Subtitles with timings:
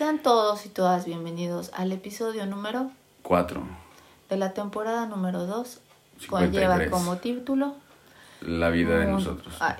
[0.00, 2.90] Sean todos y todas bienvenidos al episodio número
[3.20, 3.62] 4.
[4.30, 5.78] de la temporada número 2,
[6.30, 6.90] cual lleva 53.
[6.90, 7.74] como título
[8.40, 9.54] La vida de nosotros.
[9.60, 9.74] Ay.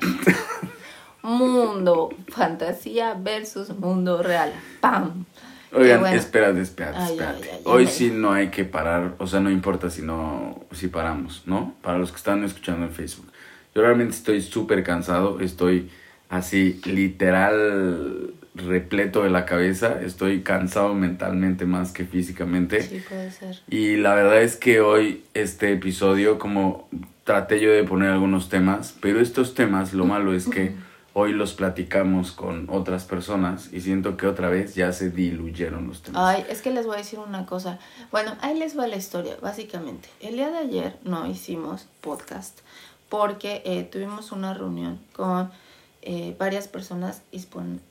[1.22, 4.53] Mundo fantasía versus mundo real.
[4.83, 5.25] ¡Pam!
[5.72, 6.14] Oigan, bueno.
[6.19, 7.42] espérate, espérate, Ay, espérate.
[7.44, 10.60] ay, ay, ya Hoy sí no hay que parar, o sea, no importa si no,
[10.72, 11.72] si paramos, ¿no?
[11.80, 13.32] Para los que están escuchando en Facebook.
[13.74, 15.90] Yo realmente estoy súper cansado, estoy
[16.28, 22.83] así literal repleto de la cabeza, estoy cansado mentalmente más que físicamente.
[22.83, 23.61] Sí, puede ser.
[23.69, 26.89] Y la verdad es que hoy este episodio, como
[27.25, 30.75] traté yo de poner algunos temas, pero estos temas, lo malo es que
[31.12, 36.03] hoy los platicamos con otras personas y siento que otra vez ya se diluyeron los
[36.03, 36.23] temas.
[36.23, 37.78] Ay, es que les voy a decir una cosa.
[38.11, 40.09] Bueno, ahí les va la historia, básicamente.
[40.20, 42.61] El día de ayer no hicimos podcast
[43.09, 45.51] porque eh, tuvimos una reunión con
[46.03, 47.23] eh, varias personas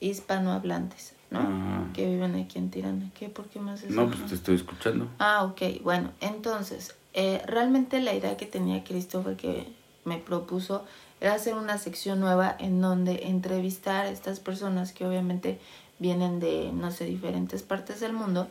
[0.00, 1.38] hispanohablantes, ¿no?
[1.40, 1.86] Ah.
[1.94, 3.10] Que viven aquí en Tirana.
[3.14, 3.28] ¿Qué?
[3.28, 5.08] ¿Por qué más no, pues te estoy escuchando.
[5.18, 5.82] Ah, ok.
[5.82, 9.72] Bueno, entonces, eh, realmente la idea que tenía Christopher que
[10.04, 10.84] me propuso
[11.20, 15.60] era hacer una sección nueva en donde entrevistar a estas personas que obviamente
[15.98, 18.48] vienen de, no sé, diferentes partes del mundo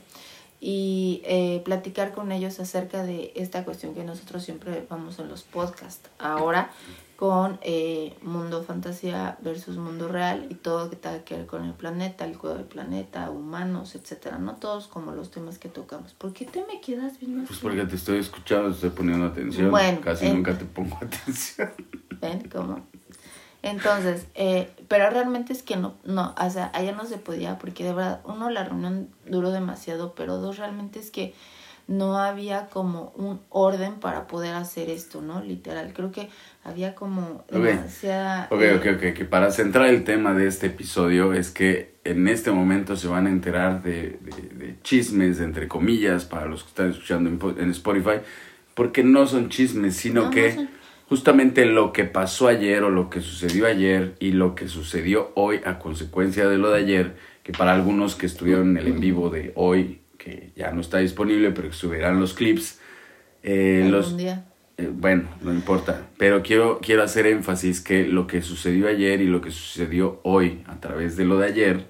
[0.61, 5.43] y eh, platicar con ellos acerca de esta cuestión que nosotros siempre vamos en los
[5.43, 6.09] podcasts.
[6.19, 6.71] Ahora
[7.19, 11.65] con eh, mundo fantasía versus mundo real y todo lo que tenga que ver con
[11.65, 16.13] el planeta, el cuidado del planeta, humanos, etcétera, no todos como los temas que tocamos.
[16.13, 17.59] ¿Por qué te me quedas viendo Pues así?
[17.61, 19.69] porque te estoy escuchando, te estoy poniendo atención.
[19.69, 21.69] Bueno, Casi nunca te pongo atención.
[22.21, 22.87] ¿Ven cómo?
[23.63, 27.83] Entonces, eh, pero realmente es que no, no, o sea, allá no se podía porque
[27.83, 31.33] de verdad, uno, la reunión duró demasiado, pero dos, realmente es que
[31.89, 35.41] no había como un orden para poder hacer esto, ¿no?
[35.43, 36.29] Literal, creo que
[36.63, 38.47] había como demasiada...
[38.51, 39.13] Ok, ok, ok.
[39.13, 43.25] Que para centrar el tema de este episodio es que en este momento se van
[43.25, 47.55] a enterar de, de- de chismes, entre comillas, para los que están escuchando en, po-
[47.57, 48.21] en Spotify,
[48.75, 50.69] porque no son chismes, sino No, no que son.
[51.09, 55.59] justamente lo que pasó ayer o lo que sucedió ayer y lo que sucedió hoy
[55.65, 59.29] a consecuencia de lo de ayer, que para algunos que estuvieron en el en vivo
[59.31, 62.79] de hoy, que ya no está disponible, pero que subirán los clips,
[63.41, 64.45] eh, los, día.
[64.77, 69.25] eh, bueno, no importa, pero quiero, quiero hacer énfasis que lo que sucedió ayer y
[69.25, 71.85] lo que sucedió hoy a través de lo de ayer,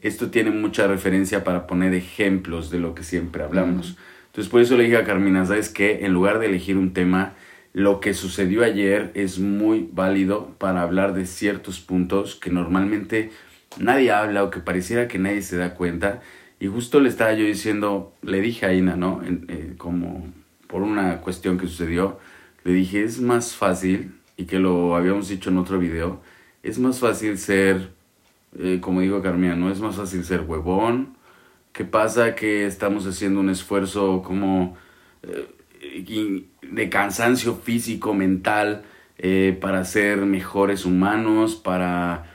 [0.00, 3.96] esto tiene mucha referencia para poner ejemplos de lo que siempre hablamos.
[4.26, 6.04] Entonces por eso le dije a Carmina, ¿sabes qué?
[6.04, 7.34] En lugar de elegir un tema,
[7.72, 13.30] lo que sucedió ayer es muy válido para hablar de ciertos puntos que normalmente
[13.78, 16.22] nadie habla o que pareciera que nadie se da cuenta.
[16.58, 19.20] Y justo le estaba yo diciendo, le dije a Ina, ¿no?
[19.24, 20.26] Eh, como
[20.68, 22.18] por una cuestión que sucedió,
[22.64, 26.20] le dije, es más fácil, y que lo habíamos dicho en otro video,
[26.62, 27.90] es más fácil ser,
[28.58, 29.70] eh, como digo Carmina, ¿no?
[29.70, 31.16] Es más fácil ser huevón.
[31.72, 32.34] ¿Qué pasa?
[32.34, 34.76] Que estamos haciendo un esfuerzo como
[35.22, 38.82] eh, de cansancio físico, mental,
[39.60, 42.34] para ser mejores humanos, para,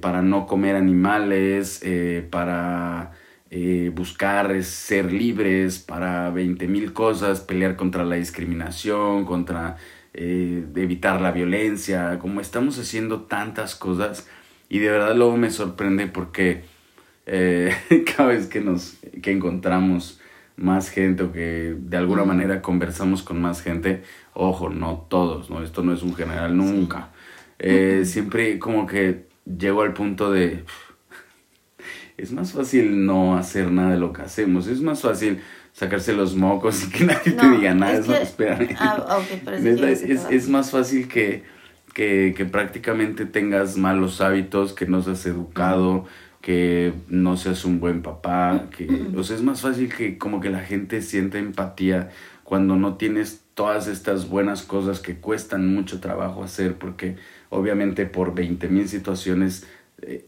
[0.00, 1.82] para no comer animales,
[2.30, 3.12] para
[3.54, 9.76] eh, buscar ser libres, para 20 mil cosas, pelear contra la discriminación, contra
[10.14, 14.26] eh, evitar la violencia, como estamos haciendo tantas cosas
[14.70, 16.64] y de verdad luego me sorprende porque
[17.26, 17.76] eh,
[18.16, 20.18] cada vez que nos que encontramos
[20.56, 24.02] más gente o que de alguna manera conversamos con más gente,
[24.32, 25.62] ojo, no todos, ¿no?
[25.62, 27.10] Esto no es un general nunca.
[27.58, 30.64] Eh, Siempre como que llego al punto de...
[32.16, 35.40] Es más fácil no hacer nada de lo que hacemos, es más fácil
[35.72, 38.68] sacarse los mocos y que nadie te No, diga nada, es es que- espérame.
[38.78, 41.44] Ah, pero Neta, quieres es, es más fácil que,
[41.94, 46.04] que, que prácticamente tengas malos hábitos, que no seas educado,
[46.42, 50.50] que no seas un buen papá, que, o sea, es más fácil que como que
[50.50, 52.10] la gente sienta empatía
[52.44, 57.16] cuando no tienes todas estas buenas cosas que cuestan mucho trabajo hacer, porque
[57.48, 59.66] obviamente por 20 mil situaciones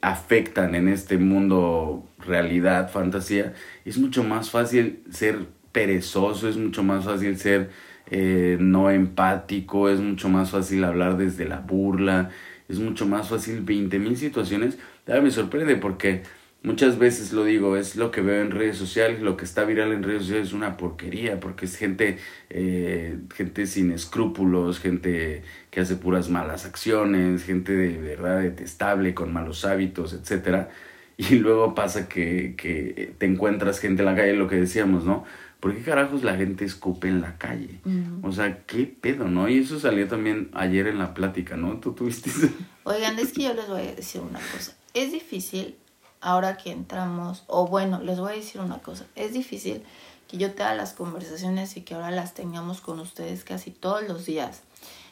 [0.01, 3.55] afectan en este mundo realidad, fantasía,
[3.85, 7.71] es mucho más fácil ser perezoso, es mucho más fácil ser
[8.11, 12.31] eh, no empático, es mucho más fácil hablar desde la burla,
[12.69, 14.79] es mucho más fácil 20 mil situaciones.
[15.07, 16.23] Ya me sorprende porque
[16.65, 19.93] muchas veces lo digo, es lo que veo en redes sociales, lo que está viral
[19.93, 22.19] en redes sociales es una porquería, porque es gente,
[22.51, 29.33] eh, gente sin escrúpulos, gente que hace puras malas acciones, gente de verdad detestable, con
[29.33, 30.71] malos hábitos, etcétera.
[31.17, 35.23] Y luego pasa que, que te encuentras gente en la calle, lo que decíamos, ¿no?
[35.61, 37.79] ¿Por qué carajos la gente escupe en la calle?
[38.23, 39.49] O sea, qué pedo, ¿no?
[39.49, 41.79] Y eso salió también ayer en la plática, ¿no?
[41.79, 42.49] ¿Tú tuviste eso?
[42.83, 44.77] Oigan, es que yo les voy a decir una cosa.
[44.93, 45.77] Es difícil
[46.25, 49.85] ahora que entramos, o bueno, les voy a decir una cosa, es difícil
[50.27, 54.25] que yo tenga las conversaciones y que ahora las tengamos con ustedes casi todos los
[54.25, 54.63] días.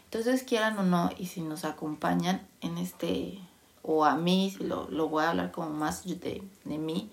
[0.07, 3.39] Entonces, quieran o no, y si nos acompañan en este,
[3.83, 7.11] o a mí, lo, lo voy a hablar como más de, de mí,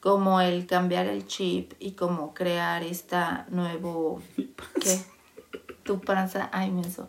[0.00, 4.20] como el cambiar el chip y como crear esta nuevo...
[4.80, 5.00] ¿Qué?
[5.84, 7.08] Tu panza, ay, menso.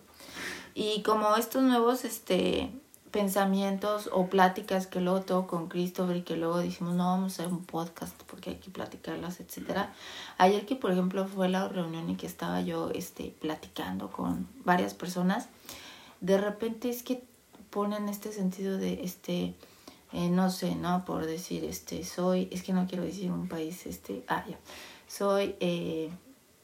[0.74, 2.72] Y como estos nuevos, este
[3.12, 7.44] pensamientos o pláticas que luego tengo con Christopher y que luego decimos no vamos a
[7.44, 9.94] hacer un podcast porque hay que platicarlas etcétera.
[10.38, 14.94] Ayer que por ejemplo fue la reunión y que estaba yo este platicando con varias
[14.94, 15.50] personas
[16.22, 17.24] de repente es que
[17.70, 19.56] ponen este sentido de este
[20.12, 23.86] eh, no sé no por decir este soy es que no quiero decir un país
[23.86, 24.58] este ah ya.
[25.08, 26.12] Soy eh,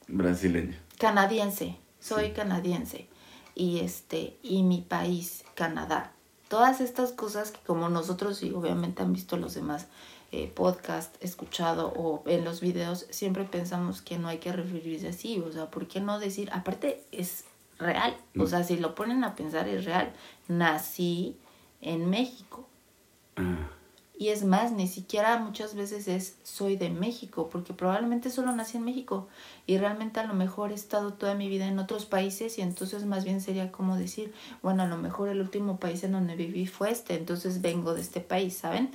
[0.07, 3.07] brasileño canadiense soy canadiense
[3.55, 6.14] y este y mi país Canadá
[6.47, 9.87] todas estas cosas que como nosotros y obviamente han visto los demás
[10.31, 15.39] eh, podcast escuchado o en los videos, siempre pensamos que no hay que referirse así,
[15.39, 16.49] o sea, ¿por qué no decir?
[16.51, 17.45] Aparte es
[17.77, 18.47] real, o mm.
[18.47, 20.13] sea, si lo ponen a pensar es real.
[20.47, 21.37] Nací
[21.81, 22.67] en México.
[23.35, 23.69] Ah.
[24.17, 28.77] Y es más, ni siquiera muchas veces es soy de México, porque probablemente solo nací
[28.77, 29.27] en México
[29.67, 33.05] y realmente a lo mejor he estado toda mi vida en otros países y entonces
[33.05, 34.33] más bien sería como decir,
[34.63, 38.01] bueno, a lo mejor el último país en donde viví fue este, entonces vengo de
[38.01, 38.89] este país, ¿saben?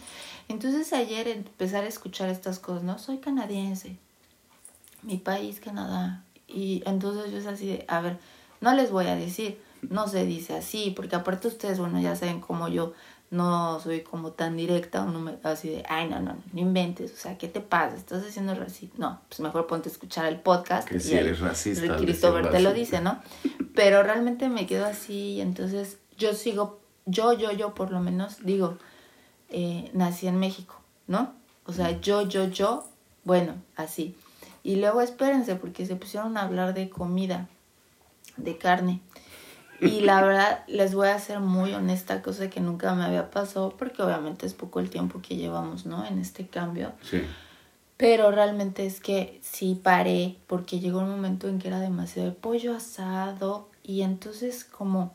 [0.48, 2.98] Entonces ayer empezar a escuchar estas cosas, ¿no?
[2.98, 3.98] Soy canadiense,
[5.02, 8.18] mi país Canadá, y entonces yo es así de, a ver,
[8.60, 12.40] no les voy a decir, no se dice así, porque aparte ustedes, bueno, ya saben
[12.40, 12.92] cómo yo
[13.30, 17.12] no soy como tan directa o no me así de, ay, no, no, no inventes,
[17.12, 17.96] o sea, ¿qué te pasa?
[17.96, 18.96] ¿Estás haciendo racista?
[18.98, 20.88] No, pues mejor ponte a escuchar el podcast.
[20.88, 21.96] Que si eres racista.
[21.96, 23.22] Christopher te lo dice, ¿no?
[23.74, 28.44] Pero realmente me quedo así y entonces yo sigo, yo, yo, yo por lo menos
[28.44, 28.78] digo,
[29.48, 31.32] eh, nací en México, ¿no?
[31.66, 32.88] O sea, yo, yo, yo,
[33.22, 34.16] bueno, así.
[34.64, 37.48] Y luego espérense porque se pusieron a hablar de comida,
[38.36, 39.00] de carne.
[39.80, 43.70] Y la verdad, les voy a ser muy honesta, cosa que nunca me había pasado,
[43.76, 46.04] porque obviamente es poco el tiempo que llevamos, ¿no?
[46.06, 46.92] En este cambio.
[47.02, 47.22] Sí.
[47.96, 52.74] Pero realmente es que sí paré, porque llegó un momento en que era demasiado pollo
[52.74, 55.14] asado, y entonces como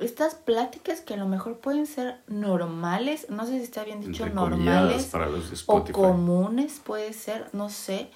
[0.00, 4.28] estas pláticas que a lo mejor pueden ser normales, no sé si está bien dicho
[4.28, 8.10] normales para los o comunes, puede ser, no sé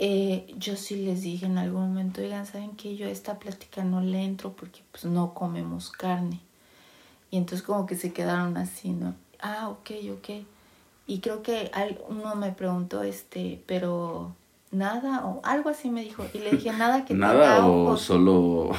[0.00, 3.82] eh, yo sí les dije en algún momento, oigan, ¿saben que Yo a esta plática
[3.82, 6.40] no le entro porque pues no comemos carne.
[7.32, 9.16] Y entonces como que se quedaron así, ¿no?
[9.40, 10.46] Ah, ok, ok.
[11.08, 11.72] Y creo que
[12.08, 14.36] uno me preguntó, este, pero
[14.70, 16.24] nada, o algo así me dijo.
[16.32, 18.70] Y le dije, nada que tenga ¿Nada o solo...?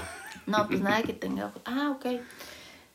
[0.48, 2.22] No, pues nada que tenga Ah, ok.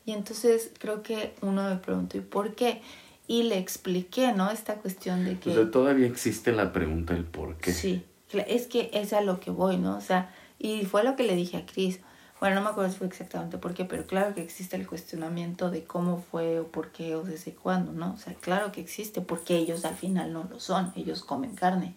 [0.07, 2.81] Y entonces creo que uno me preguntó, ¿y por qué?
[3.27, 4.49] Y le expliqué, ¿no?
[4.49, 5.51] Esta cuestión de que...
[5.51, 7.71] O sea, todavía existe la pregunta del por qué.
[7.71, 8.03] Sí,
[8.47, 9.97] es que es a lo que voy, ¿no?
[9.97, 10.29] O sea,
[10.59, 11.99] y fue lo que le dije a Cris.
[12.39, 15.71] Bueno, no me acuerdo si fue exactamente por qué, pero claro que existe el cuestionamiento
[15.71, 18.13] de cómo fue o por qué o desde cuándo, ¿no?
[18.13, 21.95] O sea, claro que existe, porque ellos al final no lo son, ellos comen carne.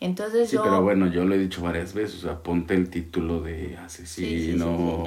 [0.00, 0.62] Entonces sí, yo...
[0.62, 5.04] pero bueno, yo lo he dicho varias veces, o sea, ponte el título de asesino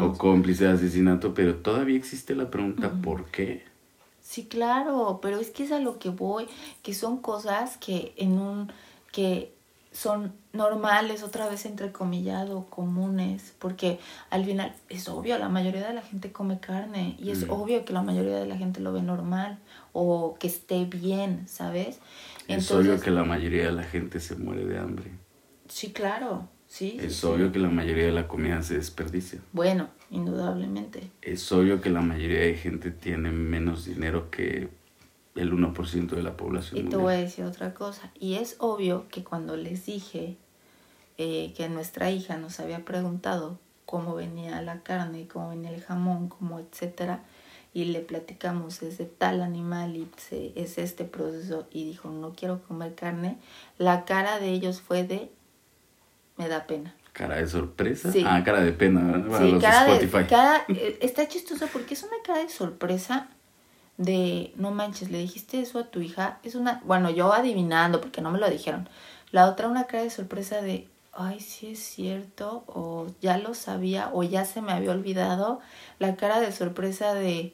[0.00, 3.64] o cómplice de asesinato, pero todavía existe la pregunta ¿por qué?
[4.22, 6.46] Sí, claro, pero es que es a lo que voy,
[6.82, 8.72] que son cosas que en un
[9.12, 9.52] que
[9.92, 13.98] son normales, otra vez entrecomillado, comunes, porque
[14.30, 17.50] al final es obvio, la mayoría de la gente come carne y es mm.
[17.50, 19.58] obvio que la mayoría de la gente lo ve normal
[19.92, 21.98] o que esté bien, ¿sabes?
[22.46, 25.10] es obvio que la mayoría de la gente se muere de hambre.
[25.68, 26.98] Sí, claro, sí.
[27.00, 29.40] Es obvio que la mayoría de la comida se desperdicia.
[29.52, 31.10] Bueno, indudablemente.
[31.22, 34.68] Es obvio que la mayoría de gente tiene menos dinero que
[35.34, 36.86] el 1% de la población.
[36.86, 38.10] Y te voy a decir otra cosa.
[38.18, 40.36] Y es obvio que cuando les dije
[41.18, 46.28] eh, que nuestra hija nos había preguntado cómo venía la carne, cómo venía el jamón,
[46.28, 47.22] cómo etcétera,
[47.74, 50.08] y le platicamos es de tal animal y
[50.54, 53.38] es este proceso y dijo no quiero comer carne,
[53.78, 55.30] la cara de ellos fue de
[56.36, 56.94] me da pena.
[57.12, 58.10] Cara de sorpresa.
[58.24, 59.22] Ah, cara de pena.
[59.38, 63.28] sí, cara De, cara, eh, está chistoso porque es una cara de sorpresa
[64.00, 68.22] de, no manches, le dijiste eso a tu hija, es una, bueno, yo adivinando porque
[68.22, 68.88] no me lo dijeron.
[69.30, 74.10] La otra una cara de sorpresa de, ay, sí es cierto, o ya lo sabía,
[74.14, 75.60] o ya se me había olvidado.
[75.98, 77.52] La cara de sorpresa de,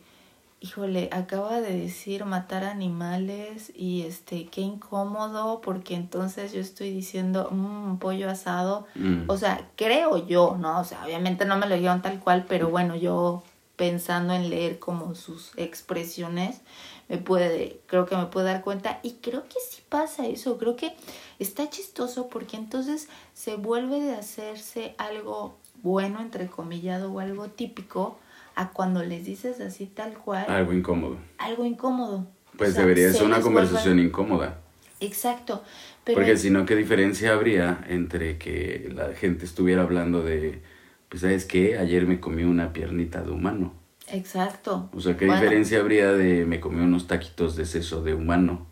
[0.61, 7.49] híjole, acaba de decir matar animales y este, qué incómodo, porque entonces yo estoy diciendo,
[7.51, 8.87] mmm, pollo asado.
[8.95, 9.25] Mm.
[9.27, 10.79] O sea, creo yo, ¿no?
[10.79, 13.43] O sea, obviamente no me lo dijeron tal cual, pero bueno, yo
[13.77, 16.61] pensando en leer como sus expresiones,
[17.09, 20.77] me puede, creo que me puede dar cuenta y creo que sí pasa eso, creo
[20.77, 20.93] que
[21.39, 28.19] está chistoso porque entonces se vuelve de hacerse algo bueno, entre comillado, o algo típico,
[28.55, 30.47] a cuando les dices así tal cual.
[30.49, 31.19] Algo incómodo.
[31.39, 32.27] Algo incómodo.
[32.57, 34.59] Pues debería ser una conversación incómoda.
[34.99, 35.63] Exacto.
[36.05, 40.63] Porque si no, ¿qué diferencia habría entre que la gente estuviera hablando de,
[41.09, 41.79] pues, ¿sabes qué?
[41.79, 43.73] Ayer me comí una piernita de humano.
[44.09, 44.89] Exacto.
[44.93, 48.67] O sea, ¿qué diferencia habría de me comí unos taquitos de seso de humano?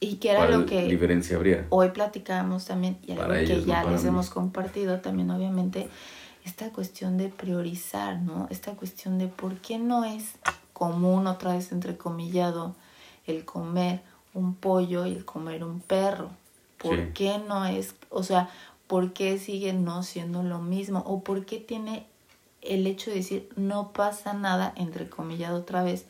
[0.00, 1.66] Y qué era lo que diferencia habría?
[1.68, 5.88] Hoy platicábamos también, y algo que ya les hemos compartido también, obviamente,
[6.44, 8.48] esta cuestión de priorizar, ¿no?
[8.50, 10.32] Esta cuestión de por qué no es
[10.72, 12.74] común, otra vez entrecomillado,
[13.26, 14.00] el comer
[14.32, 16.30] un pollo y el comer un perro.
[16.78, 18.48] ¿Por qué no es, o sea,
[18.90, 21.04] por qué sigue no siendo lo mismo?
[21.06, 22.08] ¿O por qué tiene
[22.60, 26.06] el hecho de decir no pasa nada, entrecomillado otra vez,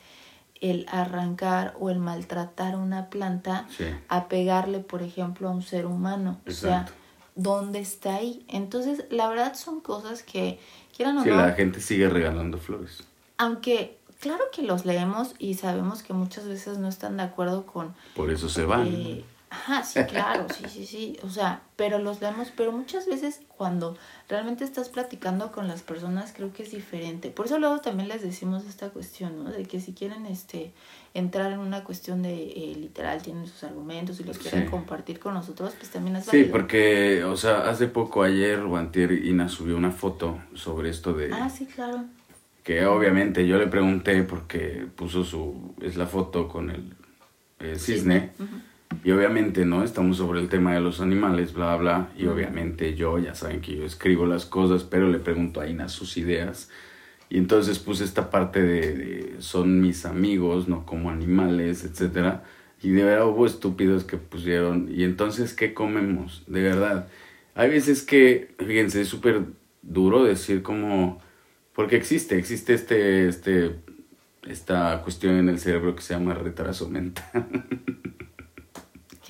[0.63, 3.69] el arrancar o el maltratar una planta
[4.09, 6.41] a pegarle, por ejemplo, a un ser humano?
[6.49, 6.87] O sea,
[7.35, 8.47] ¿dónde está ahí?
[8.49, 10.59] Entonces, la verdad son cosas que,
[10.97, 13.05] quieran o sí, la gente sigue regalando flores.
[13.37, 17.95] Aunque claro que los leemos y sabemos que muchas veces no están de acuerdo con...
[18.17, 18.87] Por eso se van.
[18.87, 21.19] Eh, ajá, sí, claro, sí, sí, sí.
[21.23, 23.97] O sea, pero los leemos, pero muchas veces cuando
[24.29, 27.31] realmente estás platicando con las personas creo que es diferente.
[27.31, 29.51] Por eso luego también les decimos esta cuestión, ¿no?
[29.51, 30.73] De que si quieren este
[31.13, 35.35] entrar en una cuestión de eh, literal, tienen sus argumentos y los quieren compartir con
[35.35, 36.47] nosotros, pues también es válido.
[36.47, 41.13] Sí, porque, o sea, hace poco ayer o antier Ina subió una foto sobre esto
[41.13, 41.33] de...
[41.33, 42.05] Ah, sí, claro
[42.63, 46.95] que obviamente yo le pregunté porque puso su, es la foto con el,
[47.79, 48.31] cisne,
[49.05, 49.83] y obviamente, ¿no?
[49.83, 53.77] Estamos sobre el tema de los animales, bla, bla, y obviamente yo, ya saben que
[53.77, 56.71] yo escribo las cosas, pero le pregunto a Ina sus ideas,
[57.29, 62.45] y entonces puse esta parte de, son mis amigos, no como animales, etcétera,
[62.83, 66.45] y de verdad hubo estúpidos que pusieron, y entonces, ¿qué comemos?
[66.47, 67.09] De verdad.
[67.55, 69.43] Hay veces que, fíjense, es súper
[69.83, 71.21] duro decir como
[71.75, 73.77] porque existe, existe este, este,
[74.47, 77.25] esta cuestión en el cerebro que se llama retraso mental.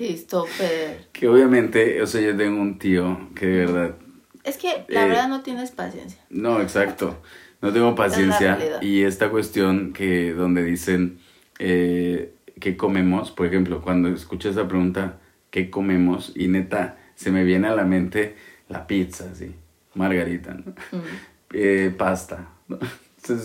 [0.01, 1.07] Christopher.
[1.11, 3.95] Que obviamente, o sea, yo tengo un tío que de verdad...
[4.43, 6.19] Es que la eh, verdad no tienes paciencia.
[6.29, 7.21] No, exacto.
[7.61, 8.57] No tengo paciencia.
[8.81, 11.19] Y esta cuestión que donde dicen
[11.59, 15.19] eh, qué comemos, por ejemplo, cuando escucho esa pregunta,
[15.51, 16.33] ¿qué comemos?
[16.35, 18.35] Y neta, se me viene a la mente
[18.67, 19.53] la pizza, sí,
[19.93, 20.71] margarita, ¿no?
[20.97, 21.01] Mm
[21.53, 22.49] eh, pasta.
[22.67, 22.75] Se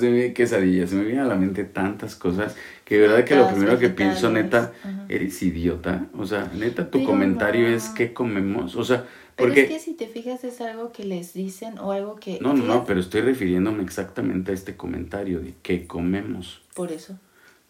[0.01, 3.49] viene quesadilla, se me vienen a la mente tantas cosas que de verdad que lo
[3.49, 4.73] primero que pienso, neta,
[5.09, 6.07] eres idiota.
[6.17, 8.77] O sea, neta, tu comentario es qué comemos.
[8.77, 9.05] O sea,
[9.37, 9.63] pero porque...
[9.63, 12.39] es que si te fijas es algo que les dicen o algo que...
[12.41, 16.63] No, no, no, pero estoy refiriéndome exactamente a este comentario de qué comemos.
[16.75, 17.19] Por eso.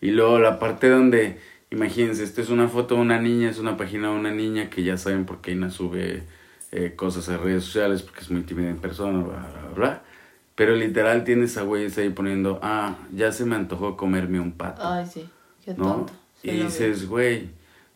[0.00, 1.38] Y luego la parte donde,
[1.70, 4.84] imagínense, esta es una foto de una niña, es una página de una niña que
[4.84, 6.22] ya saben por qué Ina sube
[6.70, 10.02] eh, cosas a redes sociales, porque es muy tímida en persona, bla, bla, bla.
[10.56, 14.80] Pero literal tienes a güeyes ahí poniendo, ah, ya se me antojó comerme un pato.
[14.82, 15.28] Ay, sí,
[15.64, 16.12] qué tonto.
[16.42, 17.50] y dices, güey,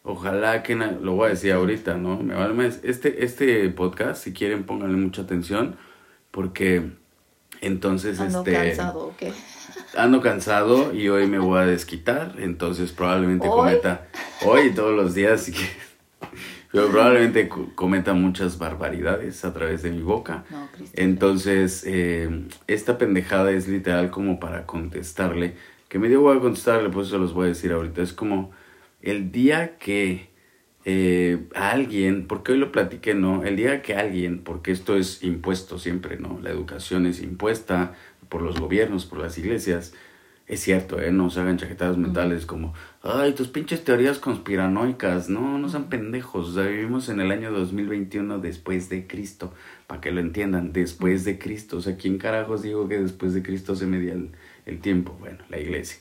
[0.05, 2.19] ojalá que, lo voy a decir ahorita, ¿no?
[2.19, 5.77] Me vale Este, este podcast, si quieren, pónganle mucha atención,
[6.31, 6.91] porque
[7.63, 8.53] entonces, ando este...
[8.53, 9.33] cansado, ¿o qué?
[9.97, 14.07] Ando cansado y hoy me voy a desquitar, entonces probablemente cometa,
[14.45, 15.51] hoy todos los días,
[16.73, 20.45] pero probablemente cometa muchas barbaridades a través de mi boca.
[20.95, 25.55] Entonces, eh, esta pendejada es literal como para contestarle,
[25.89, 28.03] que me dio voy a contestarle, pues eso los voy a decir ahorita.
[28.03, 28.53] Es como
[29.03, 30.31] el día que
[30.85, 33.45] eh, alguien, porque hoy lo platiqué, ¿no?
[33.45, 36.39] El día que alguien, porque esto es impuesto siempre, ¿no?
[36.41, 37.95] La educación es impuesta
[38.29, 39.93] por los gobiernos, por las iglesias
[40.51, 41.13] es cierto, ¿eh?
[41.13, 45.29] No se hagan chaquetadas mentales como, ay, tus pinches teorías conspiranoicas.
[45.29, 46.51] No, no sean pendejos.
[46.51, 49.53] O sea, vivimos en el año 2021 después de Cristo.
[49.87, 51.79] Para que lo entiendan, después de Cristo.
[51.79, 54.31] O sea, ¿quién carajos digo que después de Cristo se medía el,
[54.67, 55.17] el tiempo?
[55.21, 55.99] Bueno, la iglesia.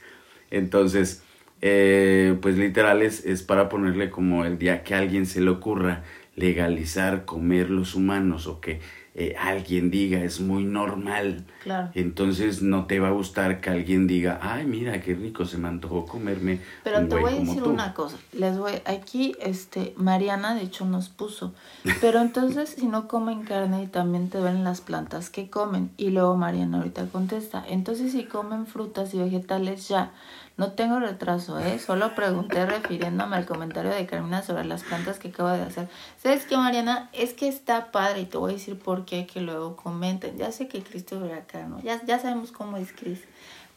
[0.52, 1.24] Entonces,
[1.62, 5.50] eh, pues literal es, es para ponerle como el día que a alguien se le
[5.50, 6.04] ocurra
[6.36, 8.80] legalizar comer los humanos o que
[9.20, 11.44] eh, alguien diga, es muy normal.
[11.62, 11.90] Claro.
[11.94, 15.68] Entonces no te va a gustar que alguien diga, ay, mira, qué rico, se me
[15.68, 16.62] antojó comerme.
[16.86, 21.10] Pero te voy a decir una cosa, les voy, aquí, este, Mariana de hecho nos
[21.10, 21.54] puso,
[22.00, 26.12] pero entonces si no comen carne y también te ven las plantas que comen, y
[26.12, 30.14] luego Mariana ahorita contesta, entonces si comen frutas y vegetales ya,
[30.60, 31.80] no tengo retraso, ¿eh?
[31.80, 35.88] Solo pregunté refiriéndome al comentario de Carmina sobre las plantas que acabo de hacer.
[36.22, 37.10] ¿Sabes qué, Mariana?
[37.14, 40.38] Es que está padre y te voy a decir por qué, que luego comenten.
[40.38, 41.82] Ya sé que Cristo ve acá, ¿no?
[41.82, 43.22] Ya, ya sabemos cómo es Cris.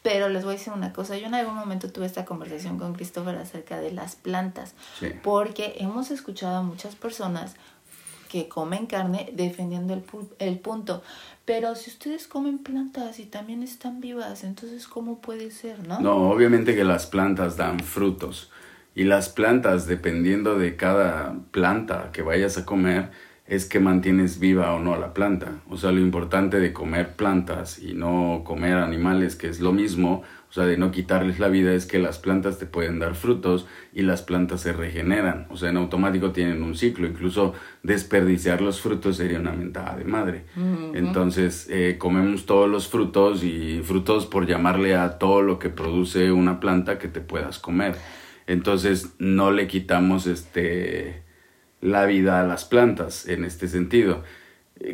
[0.01, 2.95] Pero les voy a decir una cosa, yo en algún momento tuve esta conversación con
[2.95, 4.73] Christopher acerca de las plantas,
[5.23, 7.55] porque hemos escuchado a muchas personas
[8.27, 10.03] que comen carne defendiendo el,
[10.39, 11.01] el punto.
[11.45, 15.99] Pero si ustedes comen plantas y también están vivas, entonces ¿cómo puede ser, no?
[15.99, 18.49] No, obviamente que las plantas dan frutos.
[18.95, 23.11] Y las plantas, dependiendo de cada planta que vayas a comer,
[23.45, 25.61] es que mantienes viva o no la planta.
[25.69, 30.23] O sea, lo importante de comer plantas y no comer animales, que es lo mismo,
[30.49, 33.67] o sea, de no quitarles la vida, es que las plantas te pueden dar frutos
[33.91, 35.47] y las plantas se regeneran.
[35.49, 37.05] O sea, en automático tienen un ciclo.
[37.05, 40.45] Incluso desperdiciar los frutos sería una mentada de madre.
[40.93, 46.31] Entonces, eh, comemos todos los frutos y frutos por llamarle a todo lo que produce
[46.31, 47.95] una planta que te puedas comer.
[48.47, 51.23] Entonces, no le quitamos este
[51.83, 54.23] la vida a las plantas en este sentido.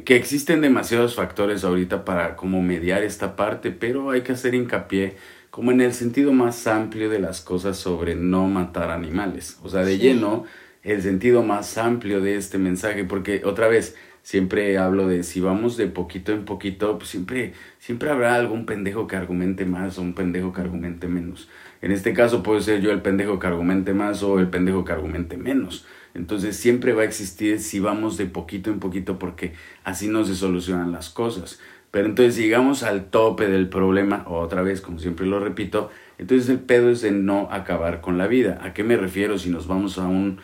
[0.06, 5.16] Que existen demasiados factores ahorita para como mediar esta parte, pero hay que hacer hincapié
[5.52, 9.60] como en el sentido más amplio de las cosas sobre no matar animales.
[9.64, 10.46] O sea, de lleno,
[10.84, 15.78] el sentido más amplio de este mensaje, porque otra vez, siempre hablo de si vamos
[15.78, 20.14] de poquito en poquito, pues siempre, siempre habrá algún pendejo que argumente más o un
[20.14, 21.50] pendejo que argumente menos.
[21.82, 24.92] En este caso puede ser yo el pendejo que argumente más o el pendejo que
[24.92, 25.86] argumente menos.
[26.20, 29.54] Entonces siempre va a existir si vamos de poquito en poquito porque
[29.86, 31.62] así no se solucionan las cosas.
[31.92, 36.60] Pero entonces llegamos al tope del problema, otra vez, como siempre lo repito, entonces el
[36.60, 38.60] pedo es de no acabar con la vida.
[38.62, 40.40] ¿A qué me refiero si nos vamos a un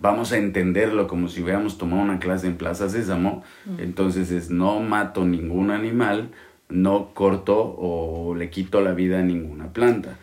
[0.00, 3.42] vamos a entenderlo como si hubiéramos tomado una clase en Plaza Sésamo,
[3.78, 6.28] entonces es no mato ningún animal,
[6.68, 10.18] no corto o le quito la vida a ninguna planta.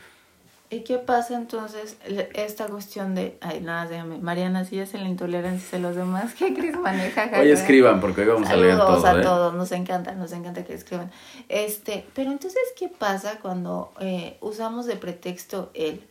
[0.74, 1.98] ¿Y qué pasa entonces
[2.34, 6.34] esta cuestión de, ay, nada, déjame, Mariana, si es en la intolerancia de los demás,
[6.34, 7.30] ¿qué Cris maneja?
[7.40, 9.06] Hoy escriban, porque hoy vamos a leer todo.
[9.06, 9.22] a ¿eh?
[9.22, 11.12] todos, nos encanta, nos encanta que escriban.
[11.48, 16.02] Este, pero entonces, ¿qué pasa cuando eh, usamos de pretexto el,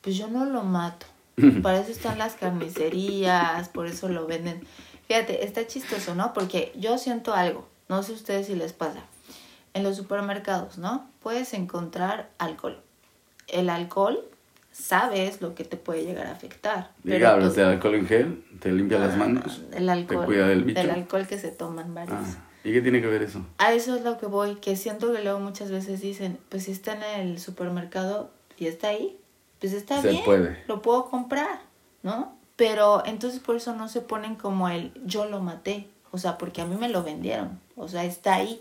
[0.00, 1.04] pues yo no lo mato,
[1.62, 4.66] para eso están las carnicerías, por eso lo venden.
[5.08, 6.32] Fíjate, está chistoso, ¿no?
[6.32, 9.00] Porque yo siento algo, no sé ustedes si les pasa.
[9.74, 11.06] En los supermercados, ¿no?
[11.20, 12.83] Puedes encontrar alcohol
[13.48, 14.24] el alcohol
[14.74, 16.90] sabes lo que te puede llegar a afectar.
[17.04, 20.64] Diga, hablas del alcohol en gel, te limpia las manos, el alcohol, te cuida del
[20.64, 20.80] bicho.
[20.80, 22.18] El alcohol que se toman varios.
[22.18, 23.44] Ah, ¿Y qué tiene que ver eso?
[23.58, 26.72] A eso es lo que voy, que siento que luego muchas veces dicen, pues si
[26.72, 29.16] está en el supermercado y está ahí,
[29.60, 30.64] pues está se bien, puede.
[30.66, 31.60] lo puedo comprar,
[32.02, 32.36] ¿no?
[32.56, 36.62] Pero entonces por eso no se ponen como el yo lo maté, o sea, porque
[36.62, 38.60] a mí me lo vendieron, o sea, está ahí.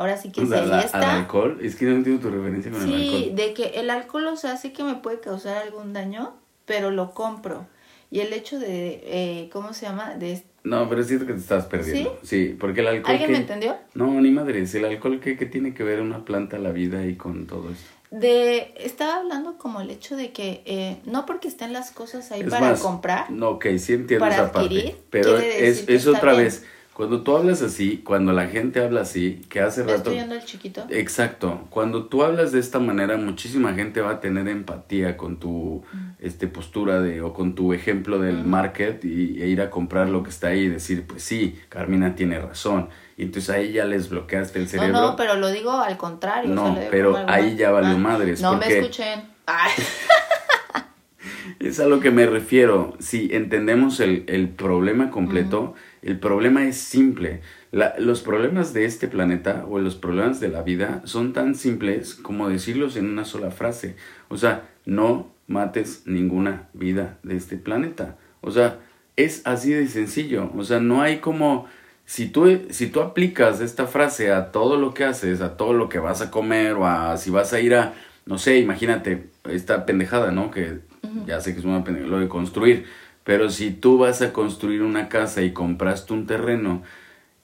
[0.00, 0.98] Ahora sí que sí, está.
[0.98, 1.58] ¿Al alcohol?
[1.60, 3.22] Es que no entiendo tu referencia con el alcohol.
[3.22, 6.32] Sí, de que el alcohol, o sea, sí que me puede causar algún daño,
[6.64, 7.66] pero lo compro.
[8.10, 10.14] Y el hecho de, eh, ¿cómo se llama?
[10.14, 10.42] De...
[10.64, 12.18] No, pero siento que te estás perdiendo.
[12.22, 12.48] ¿Sí?
[12.48, 13.10] Sí, porque el alcohol...
[13.10, 13.76] ¿Alguien me entendió?
[13.92, 14.64] No, ni madre.
[14.72, 17.84] ¿El alcohol qué, qué tiene que ver una planta, la vida y con todo eso?
[18.10, 22.42] De, estaba hablando como el hecho de que eh, no porque estén las cosas ahí
[22.42, 23.30] para comprar.
[23.30, 24.96] No, ok, sí entiendo esa parte.
[25.10, 29.60] Pero es, es otra vez cuando tú hablas así, cuando la gente habla así, que
[29.60, 30.10] hace rato...
[30.10, 30.86] Estoy el chiquito.
[30.90, 31.66] Exacto.
[31.70, 35.82] Cuando tú hablas de esta manera, muchísima gente va a tener empatía con tu
[36.18, 40.22] este, postura de, o con tu ejemplo del market y, e ir a comprar lo
[40.22, 42.88] que está ahí y decir, pues sí, Carmina tiene razón.
[43.16, 44.92] Y entonces ahí ya les bloqueaste el cerebro.
[44.92, 46.52] No, no, pero lo digo al contrario.
[46.52, 48.42] No, pero ahí ya valió madres.
[48.42, 49.22] No me escuchen.
[51.60, 52.94] es a lo que me refiero.
[52.98, 55.74] Si entendemos el, el problema completo...
[56.02, 57.40] El problema es simple.
[57.72, 62.48] los problemas de este planeta o los problemas de la vida son tan simples como
[62.48, 63.96] decirlos en una sola frase.
[64.28, 68.16] O sea, no mates ninguna vida de este planeta.
[68.40, 68.78] O sea,
[69.16, 70.50] es así de sencillo.
[70.56, 71.66] O sea, no hay como...
[72.06, 75.88] Si tú, si tú aplicas esta frase a todo lo que haces, a todo lo
[75.88, 77.94] que vas a comer o a si vas a ir a,
[78.26, 80.50] no sé, imagínate esta pendejada, ¿no?
[80.50, 80.78] Que
[81.24, 82.86] ya sé que es una pendejada, lo de construir.
[83.24, 86.82] Pero si tú vas a construir una casa y compraste un terreno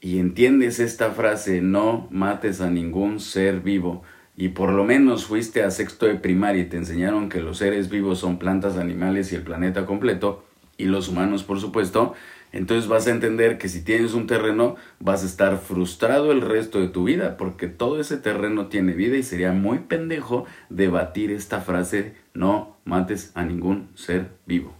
[0.01, 4.03] y entiendes esta frase, no mates a ningún ser vivo,
[4.37, 7.89] y por lo menos fuiste a sexto de primaria y te enseñaron que los seres
[7.89, 10.45] vivos son plantas, animales y el planeta completo,
[10.79, 12.15] y los humanos por supuesto,
[12.53, 16.81] entonces vas a entender que si tienes un terreno vas a estar frustrado el resto
[16.81, 21.61] de tu vida, porque todo ese terreno tiene vida y sería muy pendejo debatir esta
[21.61, 24.75] frase, no mates a ningún ser vivo.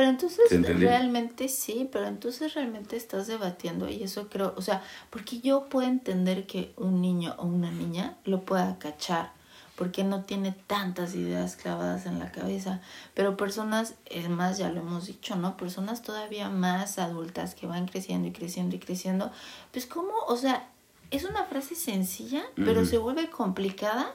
[0.00, 5.40] Pero entonces realmente sí, pero entonces realmente estás debatiendo y eso creo, o sea, porque
[5.40, 9.30] yo puedo entender que un niño o una niña lo pueda cachar,
[9.76, 12.80] porque no tiene tantas ideas clavadas en la cabeza,
[13.12, 15.58] pero personas, es más, ya lo hemos dicho, ¿no?
[15.58, 19.30] Personas todavía más adultas que van creciendo y creciendo y creciendo,
[19.70, 20.66] pues como, o sea,
[21.10, 24.14] es una frase sencilla, pero se vuelve complicada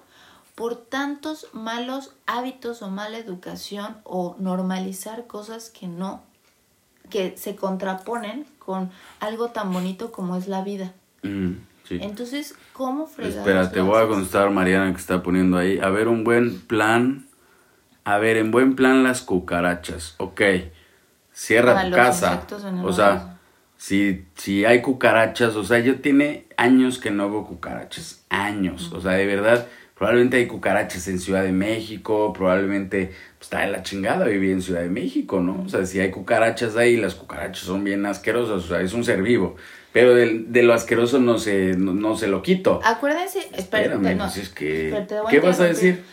[0.55, 6.23] por tantos malos hábitos o mala educación o normalizar cosas que no,
[7.09, 8.89] que se contraponen con
[9.19, 10.93] algo tan bonito como es la vida.
[11.23, 11.51] Mm,
[11.83, 11.99] sí.
[12.01, 13.39] Entonces, ¿cómo fregar?
[13.39, 15.77] Espera, te voy a contestar Mariana que está poniendo ahí.
[15.79, 17.27] A ver, un buen plan.
[18.05, 20.15] A ver, en buen plan las cucarachas.
[20.17, 20.41] Ok.
[21.33, 22.45] Cierra tu casa.
[22.83, 23.39] O sea,
[23.77, 28.23] si, si hay cucarachas, o sea, yo tiene años que no veo cucarachas.
[28.29, 28.93] Años.
[28.93, 33.67] O sea, de verdad, probablemente hay cucarachas en Ciudad de México, probablemente pues, está de
[33.71, 35.63] la chingada vivir en Ciudad de México, ¿no?
[35.65, 39.03] O sea, si hay cucarachas ahí, las cucarachas son bien asquerosas, o sea, es un
[39.03, 39.55] ser vivo.
[39.93, 42.81] Pero del- de, lo asqueroso no se, no, no se lo quito.
[42.83, 45.05] Acuérdense, Espérame, no, pues es que...
[45.29, 46.03] ¿Qué vas a decir?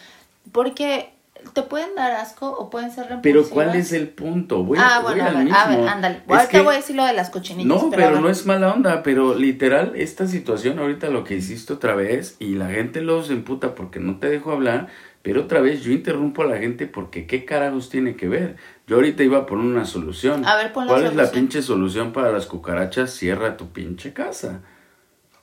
[0.53, 1.12] Porque
[1.53, 3.49] te pueden dar asco o pueden ser Pero repulsivas.
[3.49, 4.65] ¿cuál es el punto?
[4.65, 5.59] Voy, ah, voy bueno, a ver, mismo.
[5.59, 6.17] a ver, ándale.
[6.17, 7.67] Es Ahorita que- voy a decir lo de las cochinitas.
[7.83, 11.73] No, a pero no es mala onda, pero literal, esta situación ahorita lo que hiciste
[11.73, 14.89] otra vez y la gente se emputa porque no te dejo hablar,
[15.23, 18.57] pero otra vez yo interrumpo a la gente porque qué carajos tiene que ver.
[18.87, 20.45] Yo ahorita iba a poner una solución.
[20.45, 23.11] A ver, pon la ¿Cuál es la pinche solución para las cucarachas?
[23.13, 24.61] Cierra tu pinche casa.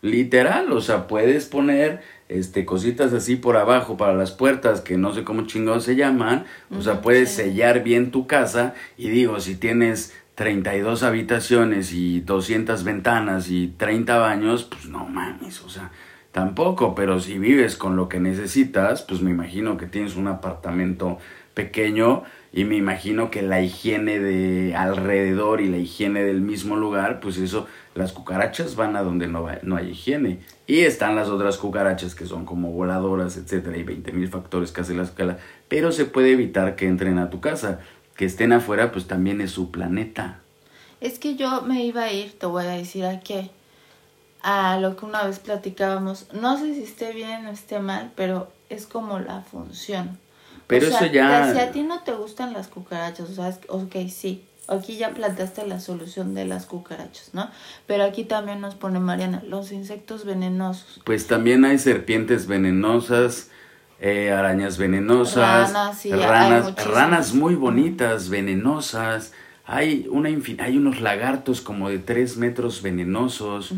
[0.01, 5.13] Literal, o sea, puedes poner este cositas así por abajo para las puertas que no
[5.13, 7.43] sé cómo chingados se llaman, o sea, puedes sí.
[7.43, 14.17] sellar bien tu casa y digo, si tienes 32 habitaciones y 200 ventanas y 30
[14.19, 15.91] baños, pues no mames, o sea,
[16.31, 21.17] tampoco, pero si vives con lo que necesitas, pues me imagino que tienes un apartamento
[21.55, 27.19] pequeño y me imagino que la higiene de alrededor y la higiene del mismo lugar,
[27.19, 27.67] pues eso,
[27.99, 30.39] las cucarachas van a donde no, va- no hay higiene.
[30.65, 34.81] Y están las otras cucarachas que son como voladoras, etcétera, y 20 mil factores que
[34.81, 35.37] hace la escala.
[35.67, 37.79] Pero se puede evitar que entren a tu casa.
[38.15, 40.39] Que estén afuera, pues también es su planeta.
[40.99, 43.51] Es que yo me iba a ir, te voy a decir a qué.
[44.41, 46.27] A lo que una vez platicábamos.
[46.33, 50.17] No sé si esté bien o esté mal, pero es como la función.
[50.67, 53.57] Pero O sea, eso ya- Si a ti no te gustan las cucarachas, o sea,
[53.69, 54.45] ok, sí.
[54.69, 57.49] Aquí ya planteaste la solución de las cucarachas, ¿no?
[57.87, 61.01] Pero aquí también nos pone Mariana, los insectos venenosos.
[61.05, 63.49] Pues también hay serpientes venenosas,
[63.99, 69.33] eh, arañas venenosas, Ranas, sí, ranas, muy bonitas, venenosas.
[69.65, 73.73] Hay, una hay unos lagartos como de tres metros venenosos.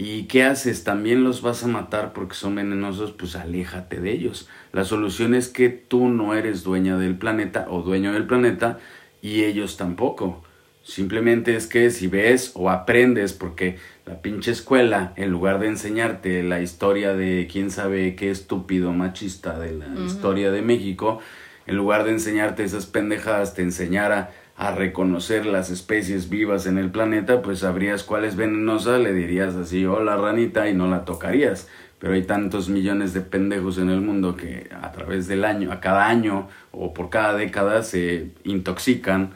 [0.00, 0.84] ¿Y qué haces?
[0.84, 4.48] También los vas a matar porque son venenosos, pues aléjate de ellos.
[4.72, 8.78] La solución es que tú no eres dueña del planeta o dueño del planeta
[9.22, 10.42] y ellos tampoco.
[10.82, 13.76] Simplemente es que si ves o aprendes, porque
[14.06, 19.58] la pinche escuela, en lugar de enseñarte la historia de quién sabe qué estúpido machista
[19.58, 21.20] de la historia de México,
[21.66, 26.90] en lugar de enseñarte esas pendejadas, te enseñara a reconocer las especies vivas en el
[26.90, 31.68] planeta, pues sabrías cuál es venenosa, le dirías así, hola ranita, y no la tocarías.
[31.98, 35.80] Pero hay tantos millones de pendejos en el mundo que a través del año, a
[35.80, 39.30] cada año o por cada década se intoxican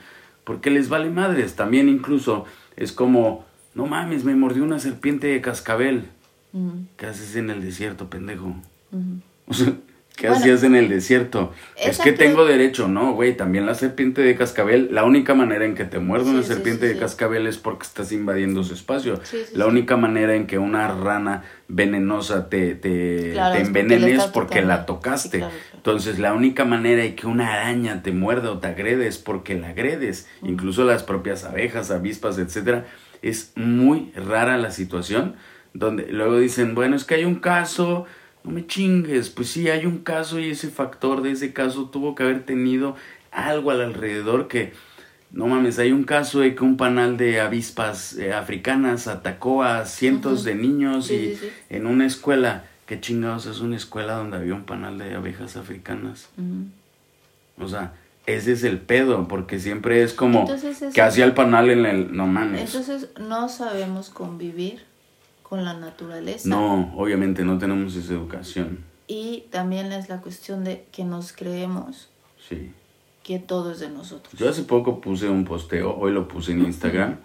[0.45, 1.57] porque les vale madres.
[1.57, 2.45] También incluso
[2.77, 3.45] es como,
[3.75, 6.05] no mames, me mordió una serpiente de cascabel.
[6.97, 8.55] ¿Qué haces en el desierto, pendejo?
[9.47, 9.75] O sea,
[10.17, 11.53] ¿qué Bueno, hacías en el desierto?
[11.77, 13.37] Es que tengo derecho, ¿no, güey?
[13.37, 16.87] También la serpiente de cascabel, la única manera en que te muerde una Sí, serpiente
[16.89, 19.21] sí, de cascabel es porque estás invadiendo su espacio.
[19.55, 24.13] La única manera en que una rana venenosa te, te, Claro, te es porque envenene
[24.17, 24.69] es porque tocando.
[24.69, 25.39] la tocaste.
[25.39, 25.77] claro, claro.
[25.77, 29.55] Entonces, la única manera en que una araña te muerda o te agrede es porque
[29.59, 30.29] la agredes.
[30.43, 32.87] Incluso las propias abejas, avispas, etcétera.
[33.23, 35.35] Es muy rara la situación
[35.75, 38.05] donde luego dicen, bueno, es que hay un caso,
[38.45, 39.31] no me chingues.
[39.31, 42.97] Pues sí, hay un caso y ese factor de ese caso tuvo que haber tenido
[43.31, 44.73] algo al alrededor que,
[45.31, 49.87] no mames, hay un caso de que un panal de avispas eh, africanas atacó a
[49.87, 51.49] cientos de niños Sí, y sí, sí.
[51.71, 52.65] en una escuela.
[52.87, 56.29] ¿Qué chingados es una escuela donde había un panal de abejas africanas?
[57.59, 57.95] O sea,
[58.27, 61.87] ese es el pedo, porque siempre es como Entonces, eso- que hacía el panal en
[61.87, 62.15] el...
[62.15, 62.61] No mames.
[62.75, 64.85] Entonces no sabemos convivir
[65.53, 66.49] con la naturaleza.
[66.49, 68.79] No, obviamente no tenemos esa educación.
[69.07, 72.09] Y también es la cuestión de que nos creemos
[72.49, 72.73] Sí.
[73.23, 74.33] que todo es de nosotros.
[74.39, 77.17] Yo hace poco puse un posteo, hoy lo puse en Instagram,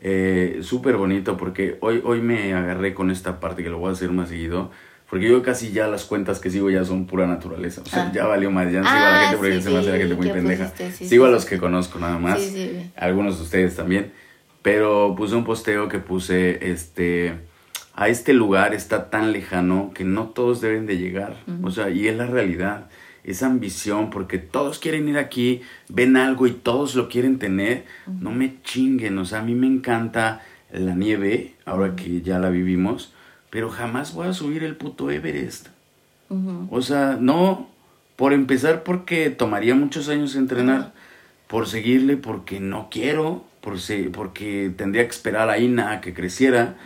[0.00, 3.92] eh, súper bonito porque hoy, hoy me agarré con esta parte que lo voy a
[3.92, 4.72] hacer más seguido,
[5.08, 8.12] porque yo casi ya las cuentas que sigo ya son pura naturaleza, o sea, Ah.
[8.12, 9.92] ya valió más, ya no sigo a la Ah, gente porque sí, se me hace
[9.92, 10.64] la gente muy ¿qué pendeja.
[10.64, 10.90] pusiste?
[10.90, 12.90] Sí, sigo sí, a los que conozco nada más, Sí, sí, sí.
[12.96, 14.12] algunos de ustedes también,
[14.62, 17.46] pero puse un posteo que puse, este,
[17.98, 22.06] a este lugar está tan lejano que no todos deben de llegar, o sea, y
[22.06, 22.86] es la realidad.
[23.24, 28.30] Esa ambición, porque todos quieren ir aquí, ven algo y todos lo quieren tener, no
[28.30, 33.12] me chinguen, o sea, a mí me encanta la nieve, ahora que ya la vivimos,
[33.50, 35.66] pero jamás voy a subir el puto Everest.
[36.70, 37.68] O sea, no,
[38.14, 40.92] por empezar porque tomaría muchos años entrenar,
[41.48, 46.14] por seguirle porque no quiero, por se, porque tendría que esperar a Ina a que
[46.14, 46.76] creciera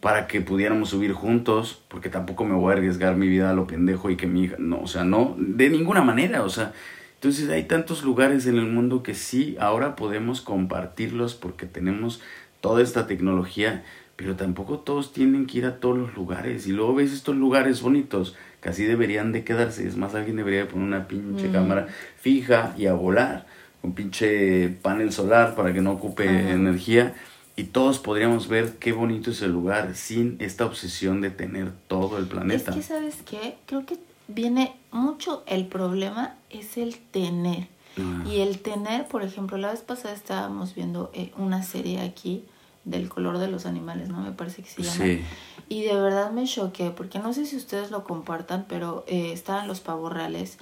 [0.00, 3.66] para que pudiéramos subir juntos, porque tampoco me voy a arriesgar mi vida a lo
[3.66, 6.72] pendejo y que mi hija, no, o sea, no, de ninguna manera, o sea,
[7.14, 12.20] entonces hay tantos lugares en el mundo que sí, ahora podemos compartirlos porque tenemos
[12.60, 13.84] toda esta tecnología,
[14.16, 16.66] pero tampoco todos tienen que ir a todos los lugares.
[16.66, 19.86] Y luego ves estos lugares bonitos que así deberían de quedarse.
[19.86, 21.52] Es más, alguien debería poner una pinche Mm.
[21.52, 23.46] cámara fija y a volar,
[23.82, 26.50] un pinche panel solar para que no ocupe Ajá.
[26.50, 27.14] energía.
[27.54, 32.16] Y todos podríamos ver qué bonito es el lugar sin esta obsesión de tener todo
[32.18, 32.70] el planeta.
[32.70, 33.56] Es que, ¿sabes qué?
[33.66, 37.68] Creo que viene mucho el problema, es el tener.
[37.98, 38.24] Ah.
[38.26, 42.44] Y el tener, por ejemplo, la vez pasada estábamos viendo eh, una serie aquí
[42.84, 44.22] del color de los animales, ¿no?
[44.22, 45.04] Me parece que se llama.
[45.04, 45.20] Sí.
[45.68, 49.68] Y de verdad me choqué, porque no sé si ustedes lo compartan, pero eh, estaban
[49.68, 50.58] los pavos reales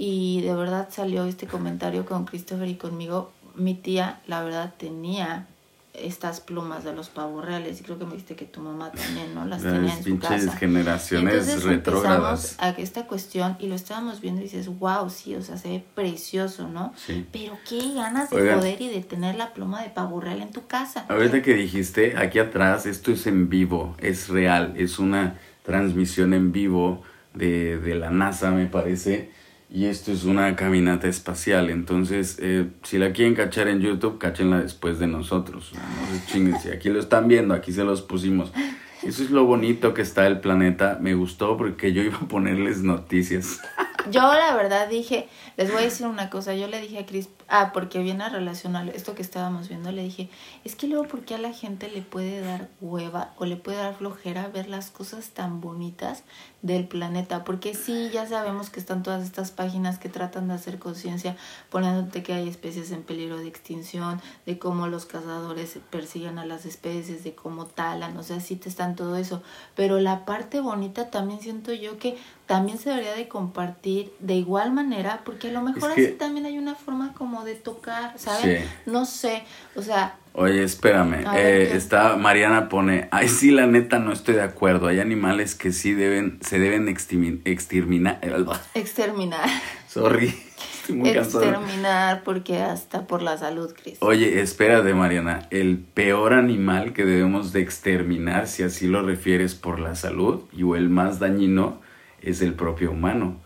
[0.00, 3.32] y de verdad salió este comentario con Christopher y conmigo.
[3.56, 5.48] Mi tía, la verdad, tenía
[5.92, 9.34] estas plumas de los pavos reales y creo que me dijiste que tu mamá también,
[9.34, 9.44] ¿no?
[9.44, 10.56] Las tenía en su pinches casa.
[10.56, 12.54] generaciones Entonces retrógradas.
[12.60, 15.84] a esta cuestión y lo estábamos viendo y dices, wow, sí, o sea, se ve
[15.96, 16.92] precioso, ¿no?
[17.04, 17.26] Sí.
[17.32, 20.68] Pero qué ganas de poder y de tener la pluma de pavo real en tu
[20.68, 21.06] casa.
[21.08, 26.52] Ahorita que dijiste, aquí atrás, esto es en vivo, es real, es una transmisión en
[26.52, 27.02] vivo
[27.34, 29.32] de, de la NASA, me parece,
[29.70, 31.70] y esto es una caminata espacial.
[31.70, 35.72] Entonces, eh, si la quieren cachar en YouTube, cáchenla después de nosotros.
[35.74, 38.52] No se chinguen, si aquí lo están viendo, aquí se los pusimos.
[39.02, 40.98] Eso es lo bonito que está el planeta.
[41.00, 43.60] Me gustó porque yo iba a ponerles noticias.
[44.10, 47.28] Yo la verdad dije, les voy a decir una cosa, yo le dije a Cris,
[47.48, 50.28] ah, porque viene a relacionar esto que estábamos viendo, le dije,
[50.64, 53.94] es que luego porque a la gente le puede dar hueva o le puede dar
[53.96, 56.24] flojera ver las cosas tan bonitas
[56.62, 60.78] del planeta, porque sí, ya sabemos que están todas estas páginas que tratan de hacer
[60.78, 61.36] conciencia,
[61.70, 66.66] poniéndote que hay especies en peligro de extinción, de cómo los cazadores persiguen a las
[66.66, 69.42] especies, de cómo talan, o sea, sí te están todo eso,
[69.74, 74.72] pero la parte bonita también siento yo que también se debería de compartir de igual
[74.72, 78.62] manera, porque a lo mejor que- así también hay una forma como de tocar, ¿saben?
[78.62, 78.64] Sí.
[78.86, 79.44] No sé,
[79.76, 81.24] o sea, Oye, espérame.
[81.36, 84.86] Eh, está Mariana pone, ay sí, la neta no estoy de acuerdo.
[84.86, 88.20] Hay animales que sí deben, se deben extermi- exterminar.
[88.74, 89.48] exterminar,
[89.88, 90.28] Sorry,
[90.80, 93.98] estoy muy exterminar, porque hasta por la salud, Cris.
[94.00, 95.48] Oye, espérate, Mariana.
[95.50, 100.62] El peor animal que debemos de exterminar, si así lo refieres por la salud, y
[100.62, 101.80] o el más dañino,
[102.22, 103.36] es el propio humano.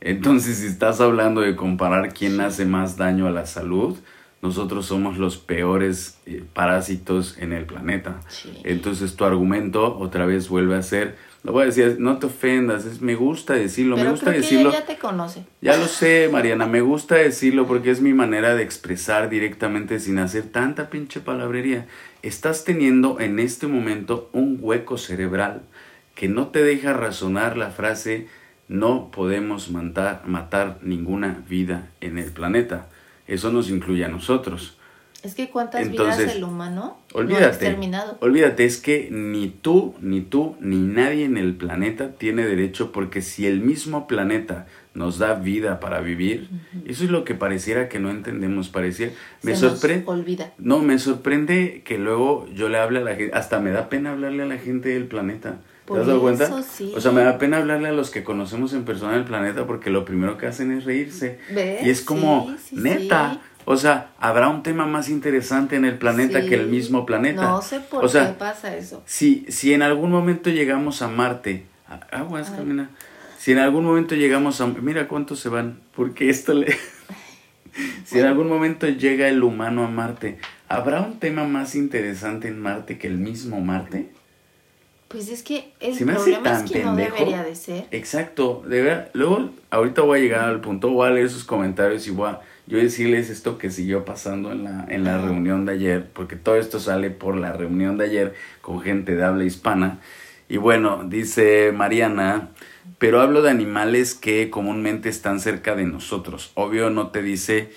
[0.00, 3.96] Entonces, si estás hablando de comparar quién hace más daño a la salud,
[4.42, 8.20] nosotros somos los peores eh, parásitos en el planeta.
[8.28, 8.52] Sí.
[8.64, 12.84] Entonces, tu argumento otra vez vuelve a ser, lo voy a decir, no te ofendas,
[12.84, 14.68] es, me gusta decirlo, Pero me gusta creo que decirlo.
[14.68, 15.46] ella ya te conoce.
[15.62, 20.18] Ya lo sé, Mariana, me gusta decirlo porque es mi manera de expresar directamente sin
[20.18, 21.86] hacer tanta pinche palabrería.
[22.22, 25.62] Estás teniendo en este momento un hueco cerebral
[26.14, 28.26] que no te deja razonar la frase
[28.68, 32.86] no podemos matar, matar ninguna vida en el planeta.
[33.26, 34.78] Eso nos incluye a nosotros.
[35.22, 37.46] Es que cuántas Entonces, vidas el humano no ha Olvídate.
[37.46, 38.18] exterminado.
[38.20, 43.22] Olvídate, es que ni tú, ni tú, ni nadie en el planeta tiene derecho porque
[43.22, 46.50] si el mismo planeta nos da vida para vivir,
[46.86, 49.12] eso es lo que pareciera que no entendemos, parecía.
[49.42, 50.04] Me sorprende.
[50.06, 50.52] olvida.
[50.58, 54.12] No, me sorprende que luego yo le hable a la gente, hasta me da pena
[54.12, 55.58] hablarle a la gente del planeta.
[55.86, 56.44] ¿Te has dado cuenta?
[56.44, 56.92] eso sí.
[56.96, 59.90] O sea, me da pena hablarle a los que conocemos en persona del planeta porque
[59.90, 61.38] lo primero que hacen es reírse.
[61.50, 61.84] ¿Ves?
[61.86, 65.98] Y es como, Sí, sí, neta, o sea, habrá un tema más interesante en el
[65.98, 67.42] planeta que el mismo planeta.
[67.42, 69.02] No sé por o sea, qué pasa eso.
[69.06, 71.66] si, si en algún momento llegamos a Marte,
[72.10, 72.58] aguas, Ay.
[72.58, 72.90] camina.
[73.38, 76.74] Si en algún momento llegamos a, mira cuántos se van, porque esto le,
[78.04, 82.58] si en algún momento llega el humano a Marte, ¿habrá un tema más interesante en
[82.60, 84.10] Marte que el mismo Marte?
[85.08, 87.86] Pues es que el me hace problema es que no debería de ser.
[87.90, 89.10] Exacto, de verdad.
[89.12, 92.40] Luego, ahorita voy a llegar al punto, voy a leer sus comentarios y voy a
[92.66, 96.56] yo decirles esto que siguió pasando en la, en la reunión de ayer, porque todo
[96.56, 99.98] esto sale por la reunión de ayer con gente de habla hispana.
[100.48, 102.48] Y bueno, dice Mariana,
[102.98, 106.52] pero hablo de animales que comúnmente están cerca de nosotros.
[106.54, 107.70] Obvio no te dice...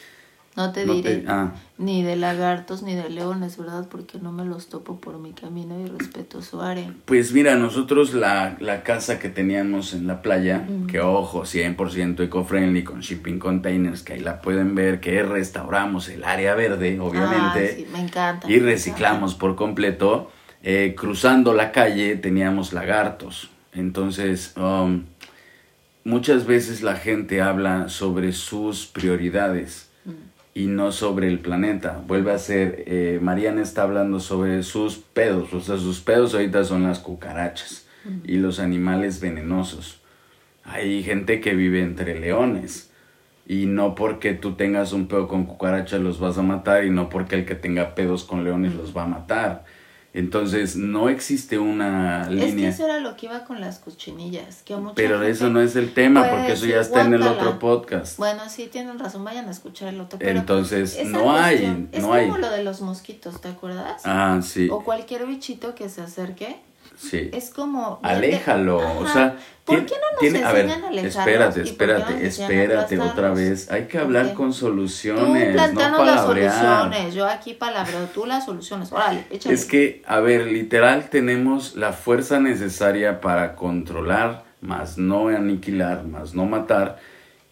[0.57, 1.53] No te no diré te- ah.
[1.77, 3.87] ni de lagartos ni de leones, ¿verdad?
[3.89, 6.91] Porque no me los topo por mi camino y respeto su área.
[7.05, 12.83] Pues mira, nosotros la, la casa que teníamos en la playa, que ojo, 100% eco-friendly
[12.83, 17.75] con shipping containers, que ahí la pueden ver, que restauramos el área verde, obviamente, Ah,
[17.77, 18.49] sí, me encanta.
[18.51, 20.31] y reciclamos por completo.
[20.63, 23.51] eh, cruzando la calle teníamos lagartos.
[23.73, 25.03] Entonces, um,
[26.03, 29.86] muchas veces la gente habla sobre sus prioridades
[30.57, 32.01] y no sobre el planeta.
[32.07, 36.63] Vuelve a ser, eh, Mariana está hablando sobre sus pedos, o sea, sus pedos ahorita
[36.63, 37.87] son las cucarachas
[38.23, 40.01] y los animales venenosos.
[40.63, 42.91] Hay gente que vive entre leones
[43.45, 47.07] y no porque tú tengas un pedo con cucarachas los vas a matar y no
[47.07, 49.63] porque el que tenga pedos con leones los va a matar.
[50.13, 52.47] Entonces, no existe una línea.
[52.47, 54.63] Es que eso era lo que iba con las cochinillas.
[54.63, 58.17] Que pero eso no es el tema, porque eso ya está en el otro podcast.
[58.17, 60.19] Bueno, sí, tienen razón, vayan a escuchar el otro.
[60.21, 64.01] Entonces, no hay, es como lo de los mosquitos, ¿te acuerdas?
[64.05, 64.69] Ah, sí.
[64.71, 66.57] O cualquier bichito que se acerque.
[66.97, 67.29] Sí.
[67.33, 67.99] Es como...
[68.03, 69.37] Aléjalo, o sea...
[69.67, 70.69] ¿Por qué no nos tiene, a ver,
[71.03, 73.69] espérate, espérate, espérate otra vez.
[73.69, 78.93] Hay que hablar con soluciones, tú no las soluciones, yo aquí palabreo, tú las soluciones.
[78.93, 79.53] Órale, échale.
[79.53, 86.33] Es que, a ver, literal tenemos la fuerza necesaria para controlar, más no aniquilar, más
[86.33, 86.99] no matar,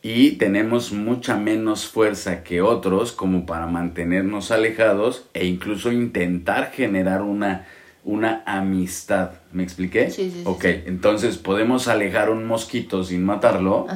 [0.02, 7.24] y tenemos mucha menos fuerza que otros como para mantenernos alejados e incluso intentar generar
[7.24, 7.68] una
[8.06, 9.32] una amistad.
[9.52, 10.10] ¿Me expliqué?
[10.10, 13.88] Sí, sí, Ok, entonces podemos alejar un mosquito sin matarlo,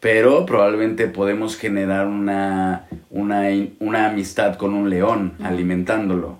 [0.00, 3.42] pero probablemente podemos generar una, una,
[3.80, 6.38] una amistad con un león alimentándolo.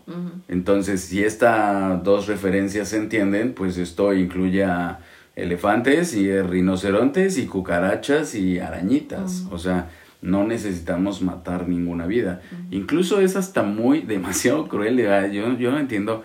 [0.49, 5.01] Entonces, si estas dos referencias se entienden, pues esto incluye a
[5.35, 9.47] elefantes y rinocerontes y cucarachas y arañitas.
[9.51, 12.41] O sea, no necesitamos matar ninguna vida.
[12.71, 14.99] Incluso es hasta muy demasiado cruel.
[15.33, 16.25] Yo, yo no entiendo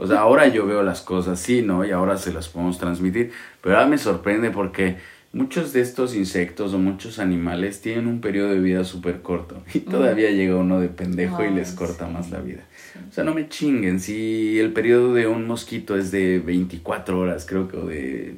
[0.00, 1.84] o sea, ahora yo veo las cosas así, ¿no?
[1.84, 3.32] Y ahora se las podemos transmitir.
[3.60, 4.96] Pero ahora me sorprende porque
[5.32, 9.62] muchos de estos insectos o muchos animales tienen un periodo de vida súper corto.
[9.74, 12.64] Y todavía llega uno de pendejo y les corta más la vida.
[13.10, 14.00] O sea, no me chinguen.
[14.00, 18.36] Si el periodo de un mosquito es de 24 horas, creo que, o de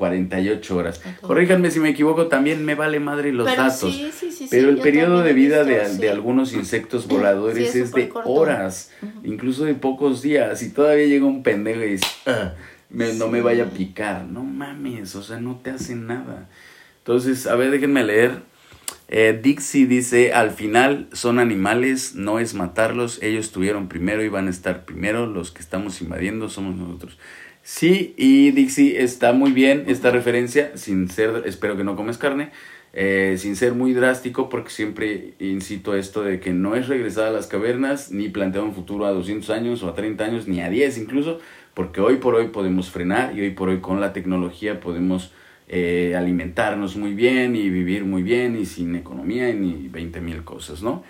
[0.00, 1.02] 48 horas.
[1.20, 4.00] Corríjanme si me equivoco, también me vale madre los datos.
[4.48, 10.22] Pero el periodo de vida de, algunos insectos voladores es, de horas, incluso de pocos
[10.22, 10.62] días.
[10.62, 12.54] Y todavía llega un pendejo y dice, ah,
[12.88, 14.24] no me vaya a picar.
[14.24, 16.48] No mames, o sea, no te hace nada.
[17.00, 18.42] Entonces, a ver, déjenme leer.
[19.08, 24.46] Eh, Dixie dice, al final son animales, no es matarlos, ellos tuvieron primero y van
[24.46, 27.18] a estar primero, los que estamos invadiendo somos nosotros.
[27.72, 32.50] Sí, y Dixie está muy bien esta referencia, sin ser, espero que no comes carne,
[32.92, 37.30] eh, sin ser muy drástico, porque siempre incito esto de que no es regresar a
[37.30, 40.68] las cavernas, ni plantear un futuro a 200 años o a 30 años, ni a
[40.68, 41.38] 10 incluso,
[41.72, 45.32] porque hoy por hoy podemos frenar y hoy por hoy con la tecnología podemos
[45.68, 50.42] eh, alimentarnos muy bien y vivir muy bien y sin economía y ni 20 mil
[50.42, 51.04] cosas, ¿no?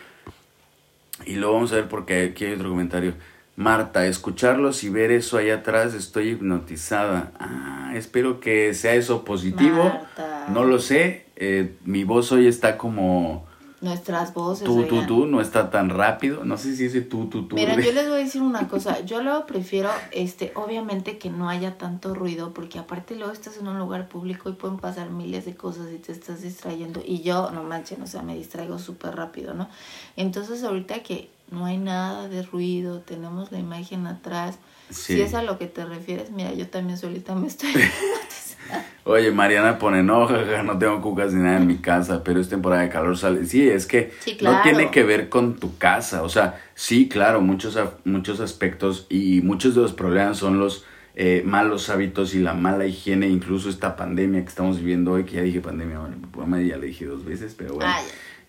[1.25, 3.15] Y lo vamos a ver porque aquí hay otro comentario.
[3.61, 7.33] Marta, escucharlos y ver eso ahí atrás, estoy hipnotizada.
[7.39, 9.93] Ah, espero que sea eso positivo.
[10.49, 11.27] No lo sé.
[11.37, 13.47] Eh, mi voz hoy está como.
[13.81, 14.65] Nuestras voces.
[14.65, 16.45] Tú, tú, tú, no está tan rápido.
[16.45, 17.57] No sé si ese tú, tú, tú.
[17.57, 19.01] Mira, yo les voy a decir una cosa.
[19.01, 23.69] Yo luego prefiero, este, obviamente que no haya tanto ruido, porque aparte luego estás en
[23.69, 27.01] un lugar público y pueden pasar miles de cosas y te estás distrayendo.
[27.05, 29.69] Y yo, no manchen, o sea, me distraigo súper rápido, ¿no?
[30.17, 34.59] Entonces, ahorita que no hay nada de ruido, tenemos la imagen atrás.
[34.91, 37.71] Si es a lo que te refieres, mira, yo también solita me estoy
[39.05, 40.29] Oye, Mariana pone, no,
[40.65, 43.47] no tengo cucas ni nada en mi casa, pero es temporada de calor, sale.
[43.47, 47.79] Sí, es que no tiene que ver con tu casa, o sea, sí, claro, muchos,
[48.05, 50.85] muchos aspectos y muchos de los problemas son los
[51.17, 55.37] eh, malos hábitos y la mala higiene, incluso esta pandemia que estamos viviendo hoy, que
[55.37, 55.99] ya dije pandemia,
[56.33, 57.91] bueno, ya le dije dos veces, pero bueno.
[57.93, 58.03] Ah,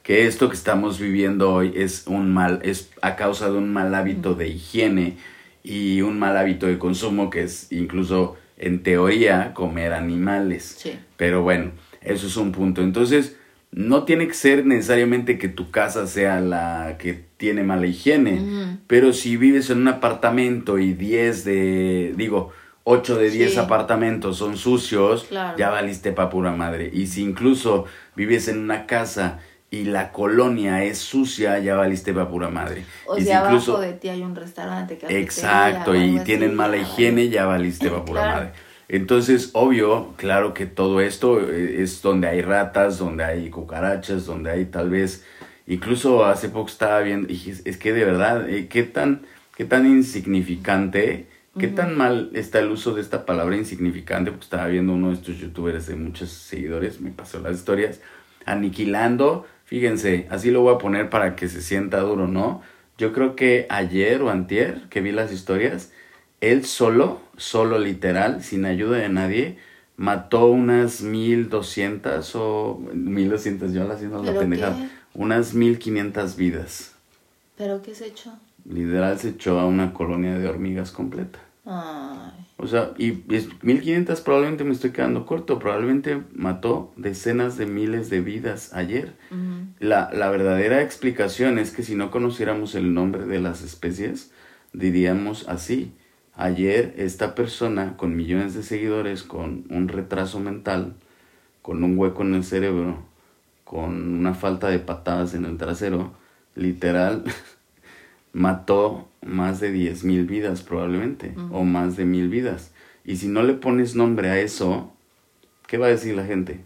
[0.03, 3.93] que esto que estamos viviendo hoy es un mal, es a causa de un mal
[3.93, 5.17] hábito de higiene
[5.63, 10.75] y un mal hábito de consumo que es incluso en teoría comer animales.
[10.77, 10.97] Sí.
[11.17, 11.71] Pero bueno,
[12.01, 12.81] eso es un punto.
[12.81, 13.37] Entonces,
[13.71, 19.13] no tiene que ser necesariamente que tu casa sea la que tiene mala higiene, pero
[19.13, 22.51] si vives en un apartamento y 10 de, digo,
[22.83, 26.89] 8 de 10 apartamentos son sucios, ya valiste pa' pura madre.
[26.91, 29.39] Y si incluso vives en una casa
[29.73, 32.83] y la colonia es sucia, ya valiste para pura madre.
[33.07, 34.99] O sea, abajo de ti hay un restaurante.
[35.07, 38.51] Exacto, y tienen mala higiene, ya valiste para pura madre.
[38.89, 44.51] Entonces, obvio, claro que todo esto eh, es donde hay ratas, donde hay cucarachas, donde
[44.51, 45.23] hay tal vez,
[45.65, 49.21] incluso hace poco estaba viendo, y es que de verdad, eh, qué tan,
[49.55, 54.67] qué tan insignificante, qué tan mal está el uso de esta palabra insignificante, porque estaba
[54.67, 58.01] viendo uno de estos youtubers de muchos seguidores, me pasó las historias,
[58.45, 62.61] aniquilando Fíjense, así lo voy a poner para que se sienta duro, ¿no?
[62.97, 65.93] Yo creo que ayer o antier que vi las historias,
[66.41, 69.59] él solo, solo literal, sin ayuda de nadie,
[69.95, 76.91] mató unas 1200 o 1200, yo la haciendo la ¿Pero pendejada, unas 1500 vidas.
[77.55, 78.33] ¿Pero qué se echó?
[78.69, 81.39] Literal se echó a una colonia de hormigas completa.
[81.65, 82.45] Ay.
[82.61, 88.09] O sea, y es 1500 probablemente me estoy quedando corto, probablemente mató decenas de miles
[88.09, 89.13] de vidas ayer.
[89.79, 94.31] La, la verdadera explicación es que si no conociéramos el nombre de las especies,
[94.73, 95.93] diríamos así.
[96.35, 100.93] Ayer esta persona con millones de seguidores, con un retraso mental,
[101.61, 103.03] con un hueco en el cerebro,
[103.63, 106.13] con una falta de patadas en el trasero,
[106.55, 107.23] literal,
[108.33, 112.71] mató más de 10.000 vidas probablemente, o más de mil vidas.
[113.05, 114.91] Y si no le pones nombre a eso,
[115.67, 116.61] ¿qué va a decir la gente?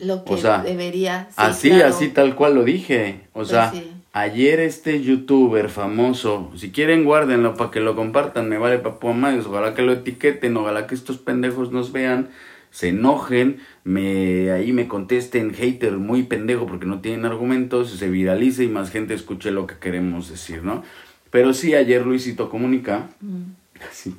[0.00, 1.26] Lo que O sea, debería.
[1.28, 1.86] sí, así, claro.
[1.86, 3.22] así tal cual lo dije.
[3.32, 3.90] O Pues sea, sí.
[4.12, 9.46] ayer este youtuber famoso, si quieren guárdenlo para que lo compartan, me vale papu madres,
[9.46, 12.28] ojalá que lo etiqueten, ojalá que estos pendejos nos vean,
[12.70, 18.64] se enojen, me ahí me contesten hater muy pendejo porque no tienen argumentos, se viralice
[18.64, 20.82] y más gente escuche lo que queremos decir, ¿no?
[21.30, 23.08] Pero sí, ayer Luisito Comunica,
[23.92, 24.14] sí.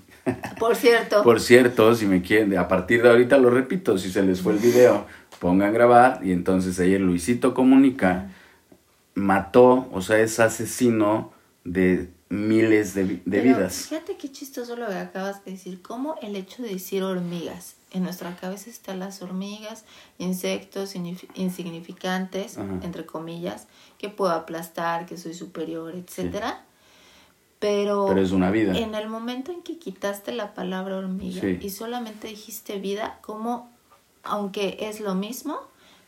[0.60, 1.24] Por cierto.
[1.24, 4.54] Por cierto, si me quieren, a partir de ahorita lo repito, si se les fue
[4.54, 5.08] el video,
[5.40, 8.30] pongan grabar y entonces ayer Luisito Comunica
[9.16, 11.32] mató, o sea, es asesino
[11.64, 13.88] de miles de, vi- de Pero vidas.
[13.90, 15.82] Fíjate qué chistoso lo que acabas de decir.
[15.82, 17.76] Cómo el hecho de decir hormigas.
[17.92, 19.84] En nuestra cabeza están las hormigas,
[20.20, 22.72] insectos ignif- insignificantes, Ajá.
[22.84, 23.66] entre comillas,
[23.98, 26.64] que puedo aplastar, que soy superior, etcétera.
[27.60, 28.78] Pero, Pero es una vida.
[28.78, 31.58] en el momento en que quitaste la palabra hormiga Sí.
[31.62, 33.70] y solamente dijiste vida, como
[34.24, 35.58] aunque es lo mismo,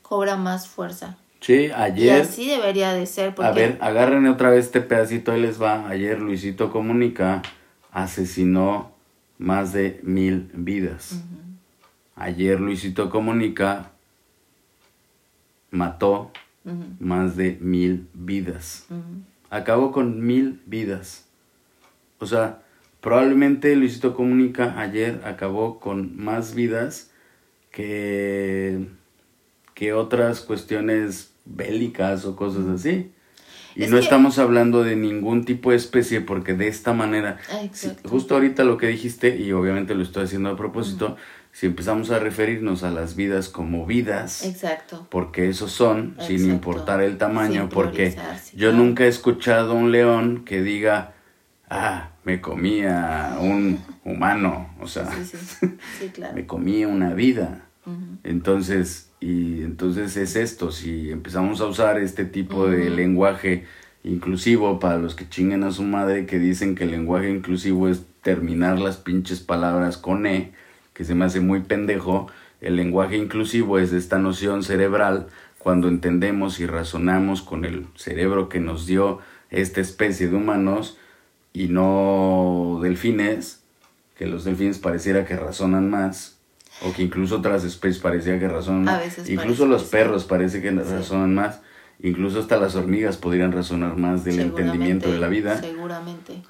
[0.04, 1.18] cobra más fuerza.
[1.42, 5.32] Sí, Y ayer, así debería de ser, porque a ver, agarren otra vez este pedacito,
[5.32, 5.90] ahí les va.
[5.90, 7.42] Ayer Luisito Comunica
[7.92, 8.92] asesinó
[9.40, 11.20] más de mil vidas.
[12.16, 13.92] Ayer Luisito Comunica
[15.72, 16.32] mató
[17.00, 18.86] más de mil vidas.
[19.50, 21.26] acabó con mil vidas.
[22.20, 22.62] O sea,
[23.00, 27.10] probablemente Luisito Comunica ayer acabó con más vidas
[27.72, 28.86] que,
[29.74, 33.12] que otras cuestiones bélicas o cosas así.
[33.76, 37.38] Y Es no que- estamos hablando de ningún tipo de especie porque de esta manera,
[37.72, 41.16] si- justo ahorita lo que dijiste, y obviamente lo estoy haciendo a propósito,
[41.54, 45.08] si empezamos a referirnos a las vidas como vidas, Exacto.
[45.10, 48.16] porque esos son, sin importar el tamaño, Sin porque
[48.56, 48.84] yo claro.
[48.84, 51.14] nunca he escuchado un león que diga,
[51.70, 55.68] ah, me comía un humano, o sea, Sí, sí,
[56.00, 56.36] sí, claro.
[56.36, 57.66] me comía una vida.
[58.24, 63.66] Entonces, y entonces es esto, si empezamos a usar este tipo de lenguaje
[64.04, 68.04] inclusivo para los que chinguen a su madre que dicen que el lenguaje inclusivo es
[68.24, 70.54] terminar las pinches palabras con e,
[70.96, 72.28] que se me hace muy pendejo,
[72.62, 75.28] el lenguaje inclusivo es esta noción cerebral
[75.60, 79.20] cuando entendemos y razonamos con el cerebro que nos dio
[79.52, 80.98] esta especie de humanos
[81.54, 83.62] y no delfines,
[84.18, 86.41] que los delfines pareciera que razonan más,
[86.84, 90.70] o que incluso otras especies parecía que razonan A veces Incluso los perros parece que
[90.72, 90.76] Sí.
[90.78, 91.62] razonan más.
[92.04, 95.60] Incluso hasta las hormigas podrían razonar más del entendimiento de la vida.
[95.62, 96.42] Seguramente.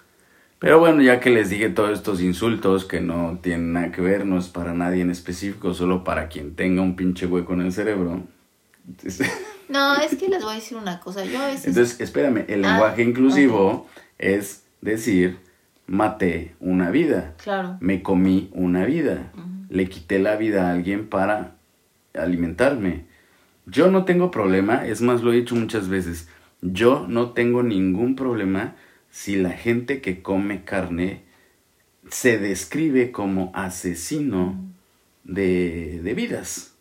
[0.60, 4.26] Pero bueno, ya que les dije todos estos insultos que no tienen nada que ver,
[4.26, 7.74] no es para nadie en específico, solo para quien tenga un pinche hueco en el
[7.74, 8.24] cerebro.
[8.88, 9.30] Entonces,
[9.70, 11.24] No, es que les voy a decir una cosa.
[11.26, 11.68] Yo a veces.
[11.68, 13.88] entonces, espérame, el Ah, lenguaje inclusivo
[14.20, 15.40] es decir,
[15.88, 17.78] maté una vida, Claro.
[17.80, 19.48] me comí una vida, Ujú.
[19.72, 21.55] Le quité la vida a alguien para
[22.13, 23.05] alimentarme.
[23.65, 26.28] Yo no tengo problema, es más, lo he dicho muchas veces,
[26.61, 28.76] yo no tengo ningún problema
[29.09, 31.24] si la gente que come carne
[32.09, 34.59] se describe como asesino
[35.24, 36.76] de, de vidas.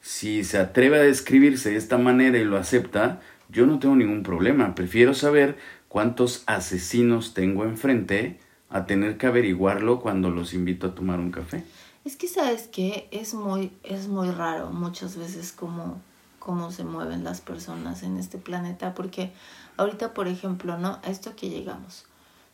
[0.00, 3.20] Si se atreve a describirse de esta manera y lo acepta,
[3.50, 4.74] yo no tengo ningún problema.
[4.74, 5.56] Prefiero saber
[5.86, 8.38] cuántos asesinos tengo enfrente
[8.70, 11.64] a tener que averiguarlo cuando los invito a tomar un café.
[12.04, 16.00] Es que sabes que es muy, es muy raro muchas veces cómo,
[16.38, 19.32] cómo se mueven las personas en este planeta, porque
[19.76, 20.98] ahorita, por ejemplo, ¿no?
[21.02, 22.04] A esto que llegamos,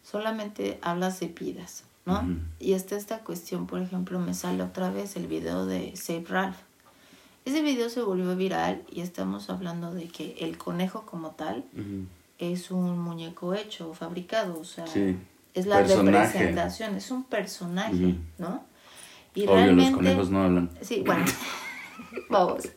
[0.02, 2.22] solamente hablas de vidas, ¿no?
[2.58, 6.56] Y está esta cuestión, por ejemplo, me sale otra vez el video de Save Ralph.
[7.44, 11.64] Ese video se volvió viral y estamos hablando de que el conejo como tal
[12.38, 15.16] es un muñeco hecho, fabricado, o sea, Sí.
[15.55, 16.26] Es la Personaje.
[16.38, 18.16] representación, es un personaje.
[18.38, 18.64] ¿no?
[19.34, 20.70] Y Obvio, los realmente, conejos no hablan.
[20.80, 21.24] sí, bueno,
[22.28, 22.68] vamos.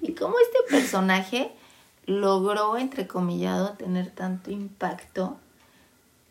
[0.00, 1.50] Y cómo este personaje
[2.06, 5.38] logró, entrecomillado, tener tanto impacto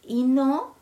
[0.03, 0.75] y no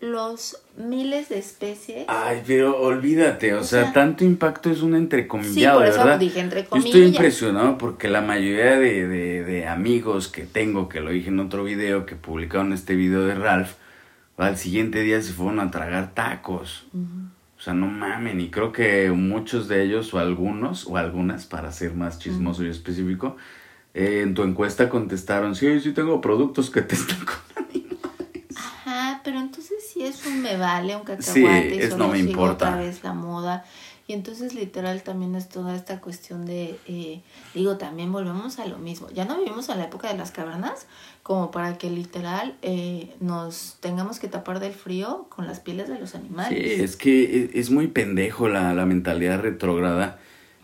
[0.00, 2.04] los miles de especies.
[2.08, 5.98] Ay, pero olvídate, o, O sea, sea, tanto impacto es un entrecomillado, Sí, por eso
[6.04, 6.18] ¿verdad?
[6.18, 11.00] dije entre Yo estoy impresionado porque la mayoría de, de, de amigos que tengo, que
[11.00, 13.72] lo dije en otro video, que publicaron este video de Ralph,
[14.36, 16.86] al siguiente día se fueron a tragar tacos.
[17.58, 21.72] O sea, no mamen, y creo que muchos de ellos, o algunos, o algunas, para
[21.72, 23.36] ser más chismoso y específico,
[23.94, 27.46] eh, en tu encuesta contestaron, sí, sí tengo productos que testan con
[28.54, 32.12] Ajá, pero entonces sí es un me vale, un cacahuate, Sí, y es solo no
[32.12, 32.68] me importa.
[32.70, 33.64] otra vez la moda.
[34.08, 37.22] Y entonces literal también es toda esta cuestión de, eh,
[37.54, 39.08] digo, también volvemos a lo mismo.
[39.10, 40.86] Ya no vivimos en la época de las cavernas
[41.24, 45.98] como para que literal eh, nos tengamos que tapar del frío con las pieles de
[45.98, 46.80] los Sí, animales.
[46.80, 50.20] es que es, muy pendejo la, la mentalidad retrógrada.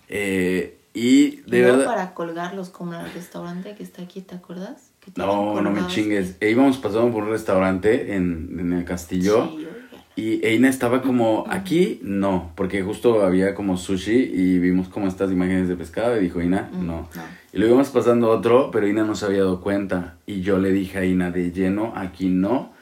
[0.09, 1.85] Eh, y de y verdad...
[1.87, 4.91] para colgarlos como el restaurante que está aquí, ¿te acuerdas?
[5.01, 6.37] Que No, no me chingues.
[6.39, 9.49] E íbamos pasando por un restaurante en, en el castillo.
[9.57, 9.67] Sí.
[10.15, 15.33] Y Eina estaba como, aquí no, porque justo había como sushi y vimos como estas
[15.33, 17.09] imágenes de pescado y dijo Eina, Mm, no.
[17.15, 17.43] no.
[17.53, 20.17] Y luego íbamos pasando otro, pero Eina no se había dado cuenta.
[20.27, 22.73] Y yo le dije a Eina de lleno, aquí no,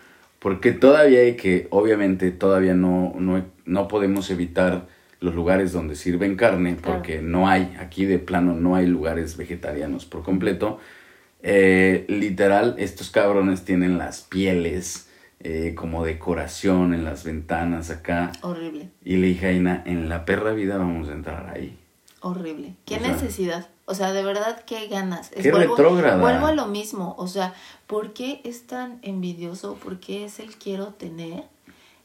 [0.41, 4.87] porque todavía hay que, obviamente todavía no, no, no podemos evitar
[5.21, 6.97] los lugares donde sirven carne, Claro.
[6.97, 10.79] porque no hay, aquí de plano no hay lugares vegetarianos por completo.
[11.43, 15.09] Eh, literal, estos cabrones tienen las pieles
[15.41, 18.33] eh, como decoración en las ventanas acá.
[18.43, 18.91] Horrible.
[19.05, 21.77] Y le dije a Aina, en la perra vida vamos a entrar ahí.
[22.21, 22.75] Horrible.
[22.85, 23.69] ¿Qué O sea, necesidad?
[23.87, 25.33] O sea, de verdad, ¿qué ganas?
[25.33, 26.21] Es- Qué.
[26.21, 27.15] Vuelvo a lo mismo.
[27.19, 27.55] O sea,
[27.87, 29.75] ¿por qué es tan envidioso?
[29.83, 31.45] ¿Por qué es el quiero tener?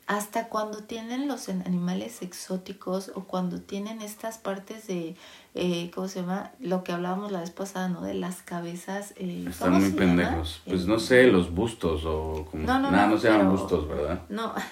[0.08, 5.16] Hasta cuando tienen los animales exóticos o cuando tienen estas partes de,
[5.56, 6.52] eh, ¿cómo se llama?
[6.60, 8.02] Lo que hablábamos la vez pasada, ¿no?
[8.04, 9.14] De las cabezas.
[9.18, 10.00] Eh, Están ¿cómo muy llama?
[10.00, 10.62] pendejos.
[10.68, 12.64] Pues Eh, no sé, los bustos o como...
[12.66, 14.22] No, no, Nada, no, no se llaman bustos, ¿verdad?
[14.30, 14.54] No,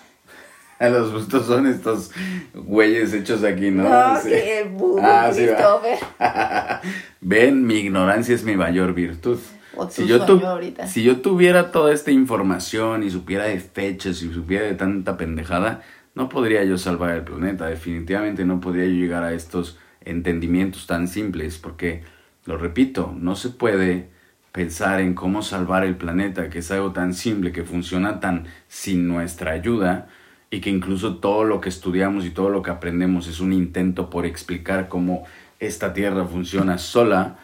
[0.80, 2.12] Los bustos son estos
[2.54, 3.84] güeyes hechos aquí, ¿no?
[3.84, 4.30] no, Sí.
[4.30, 5.48] que bu- Ah, sí.
[7.22, 9.40] Ven, mi ignorancia es mi mayor virtud.
[9.76, 10.88] O Si tu yo, tu- sueño ahorita.
[10.88, 15.82] si yo tuviera toda esta información y supiera de fechas y supiera de tanta pendejada,
[16.16, 17.66] no podría yo salvar el planeta.
[17.68, 22.04] Definitivamente no podría yo llegar a estos entendimientos tan simples porque,
[22.46, 24.10] lo repito, no se puede
[24.52, 29.08] pensar en cómo salvar el planeta, que es algo tan simple, que funciona tan sin
[29.08, 30.08] nuestra ayuda
[30.52, 34.12] y que incluso todo lo que estudiamos y todo lo que aprendemos es un intento
[34.12, 35.24] por explicar cómo
[35.60, 37.40] esta Tierra funciona sola.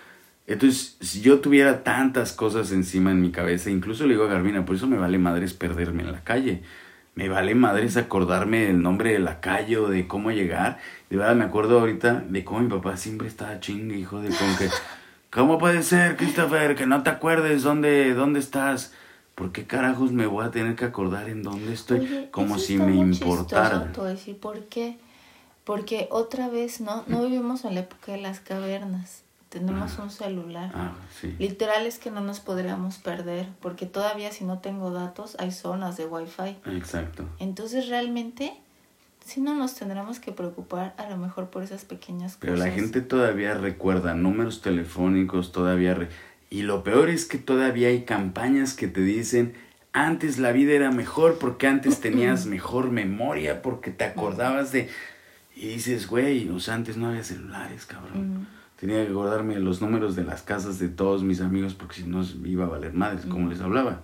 [0.45, 4.65] Entonces, si yo tuviera tantas cosas encima en mi cabeza, incluso le digo a Garvina,
[4.65, 6.61] por eso me vale madres perderme en la calle.
[7.19, 10.77] Me vale madres acordarme del nombre de la calle o de cómo llegar.
[11.09, 14.55] De verdad, me acuerdo ahorita de cómo mi papá siempre estaba chingue, hijo de con
[14.55, 14.69] que...
[15.29, 18.93] ¿Cómo puede ser, Christopher, que no te acuerdes dónde, dónde estás?
[19.35, 21.99] ¿Por qué carajos me voy a tener que acordar en dónde estoy?
[21.99, 23.91] Oye, Como eso si está me muy importara.
[23.91, 24.97] te voy a decir por qué.
[25.65, 27.03] Porque otra vez, ¿no?
[27.07, 29.23] No vivimos en la época de las cavernas.
[29.49, 30.71] Tenemos un celular.
[30.75, 31.35] Ah, sí.
[31.39, 35.97] Literal es que no nos podríamos perder, porque todavía si no tengo datos hay zonas
[35.97, 36.55] de wifi.
[36.67, 37.25] Exacto.
[37.39, 38.53] Entonces realmente
[39.25, 42.67] sí no nos tendremos que preocupar a lo mejor por esas pequeñas Pero cosas.
[42.67, 45.95] la gente todavía recuerda números telefónicos, todavía...
[45.95, 46.09] re-
[46.51, 49.53] Y lo peor es que todavía hay campañas que te dicen,
[49.93, 54.89] antes la vida era mejor porque antes tenías mejor memoria, porque te acordabas de...
[55.55, 58.47] Y dices, güey, o sea, antes no había celulares, cabrón.
[58.79, 62.03] Tenía que acordarme de los números de las casas de todos mis amigos porque si
[62.03, 64.03] no iba a valer madres, como les hablaba.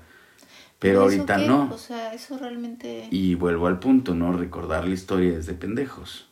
[0.80, 1.48] Pero ¿eso ahorita qué?
[1.48, 1.70] no.
[1.72, 3.08] O sea, eso realmente...
[3.10, 4.34] Y vuelvo al punto, ¿no?
[4.34, 6.28] Recordar la historia es de pendejos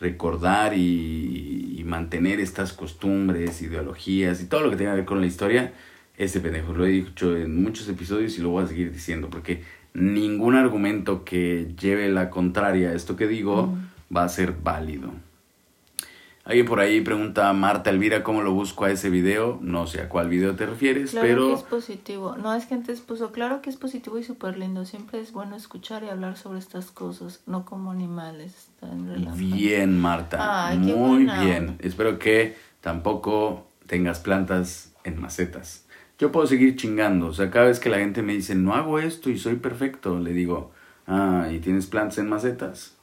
[0.00, 5.20] recordar y, y mantener estas costumbres, ideologías y todo lo que tenga que ver con
[5.20, 5.72] la historia,
[6.16, 6.72] ese pendejo.
[6.74, 9.62] Lo he dicho en muchos episodios y lo voy a seguir diciendo porque
[9.94, 13.74] ningún argumento que lleve la contraria a esto que digo
[14.14, 15.12] va a ser válido.
[16.46, 19.58] Alguien por ahí pregunta a Marta Elvira cómo lo busco a ese video.
[19.60, 22.36] No sé a cuál video te refieres, Claro pero que es positivo.
[22.36, 24.84] No, es que antes puso, claro que es positivo y súper lindo.
[24.84, 28.68] Siempre es bueno escuchar y hablar sobre estas cosas, no como animales.
[29.34, 30.68] Bien, Marta.
[30.68, 31.78] Ay, Muy bien.
[31.80, 35.84] Espero que tampoco tengas plantas en macetas.
[36.16, 37.26] Yo puedo seguir chingando.
[37.26, 40.20] O sea, cada vez que la gente me dice, no hago esto y soy perfecto,
[40.20, 40.70] le digo,
[41.08, 42.95] ah, ¿y tienes plantas en macetas?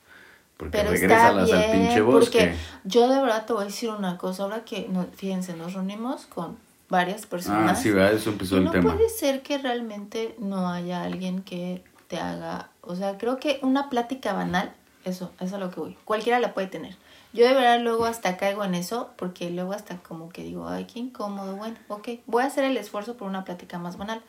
[0.72, 2.38] Porque Pero está bien, al pinche bosque.
[2.40, 4.44] porque yo de verdad te voy a decir una cosa.
[4.44, 6.58] Ahora que, no, fíjense, nos reunimos con
[6.90, 7.82] varias Ah, personas.
[7.82, 8.14] sí, ¿verdad?
[8.14, 8.94] Eso empezó y el no tema.
[8.94, 13.90] puede ser que realmente no haya alguien que te haga, o sea, creo que una
[13.90, 14.72] plática banal,
[15.06, 15.98] eso, eso es a lo que voy.
[16.06, 16.96] Cualquiera la puede tener.
[17.34, 20.86] Yo de verdad luego hasta caigo en eso, porque luego hasta como que digo, ay,
[20.86, 24.22] qué incómodo, bueno, ok, voy a hacer el esfuerzo por una plática más banal.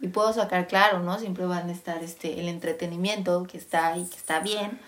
[0.00, 1.18] y puedo sacar claro, ¿no?
[1.18, 4.78] Siempre van a estar este el entretenimiento que está ahí, que está bien,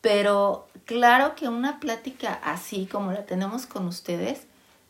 [0.00, 4.46] pero claro que una plática así como la tenemos con ustedes,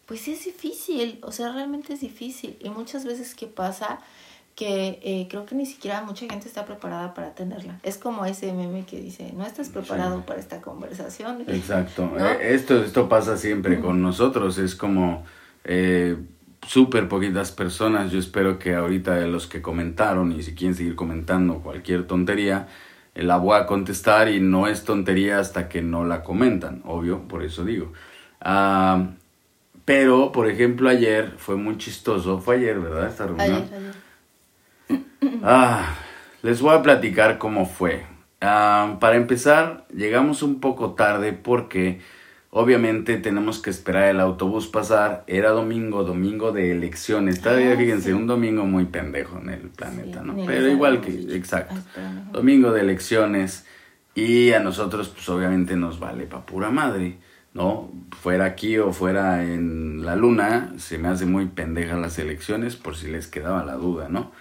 [0.07, 3.99] pues es difícil, o sea, realmente es difícil y muchas veces qué pasa
[4.59, 7.79] que eh, creo que ni siquiera mucha gente está preparada para tenerla.
[7.85, 11.45] Es como ese meme que dice, no estás preparado para esta conversación.
[11.47, 12.11] Exacto.
[12.19, 14.59] Eh, esto, esto pasa siempre con nosotros.
[14.59, 15.25] Es como
[15.63, 16.17] eh,
[16.67, 18.11] súper poquitas personas.
[18.11, 22.67] Yo espero que ahorita de los que comentaron y si quieren seguir comentando cualquier tontería,
[23.19, 27.43] la voy a contestar y no es tontería hasta que no la comentan, obvio, por
[27.43, 27.93] eso digo.
[28.41, 29.09] Ah,
[29.85, 32.39] pero, por ejemplo, ayer fue muy chistoso.
[32.41, 33.09] Fue ayer, ¿verdad?
[33.09, 33.65] Esta reunión.
[33.73, 33.93] Ayer,
[34.91, 35.95] ayer Ah,
[36.43, 38.05] les voy a platicar cómo fue.
[38.41, 42.01] Ah, para empezar, llegamos un poco tarde porque
[42.51, 45.25] obviamente tenemos que esperar el autobús pasar.
[45.27, 47.41] Era domingo, domingo de elecciones.
[47.41, 50.37] Todavía, ah, fíjense, un domingo muy pendejo en el planeta, ¿no?
[50.47, 51.75] Pero igual que, exacto.
[52.33, 53.67] domingo de elecciones.
[54.15, 57.19] Y a nosotros, pues obviamente nos vale pa' pura madre,
[57.55, 57.93] ¿no?
[58.21, 62.97] Fuera aquí o fuera en la luna, se me hace muy pendeja las elecciones, por
[62.97, 64.33] si les quedaba la duda, ¿no?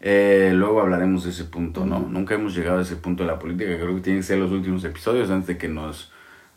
[0.00, 2.00] Eh, luego hablaremos de ese punto, ¿no?
[2.00, 3.76] Nunca hemos llegado a ese punto de la política.
[3.76, 6.12] Creo que tienen que ser los últimos episodios antes de que nos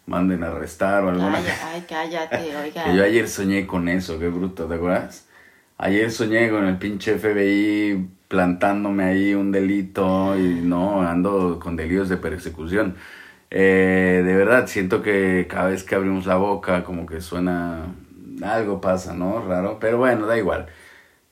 [0.05, 1.23] manden a arrestar o algo.
[1.23, 2.93] Ay, cállate, oiga.
[2.93, 5.27] yo ayer soñé con eso, qué bruto, ¿te acuerdas?
[5.77, 12.07] Ayer soñé con el pinche FBI plantándome ahí un delito y no, ando con delitos
[12.07, 12.95] de persecución.
[13.49, 17.93] Eh, de verdad, siento que cada vez que abrimos la boca como que suena...
[18.41, 19.45] Algo pasa, ¿no?
[19.45, 20.67] Raro, pero bueno, da igual.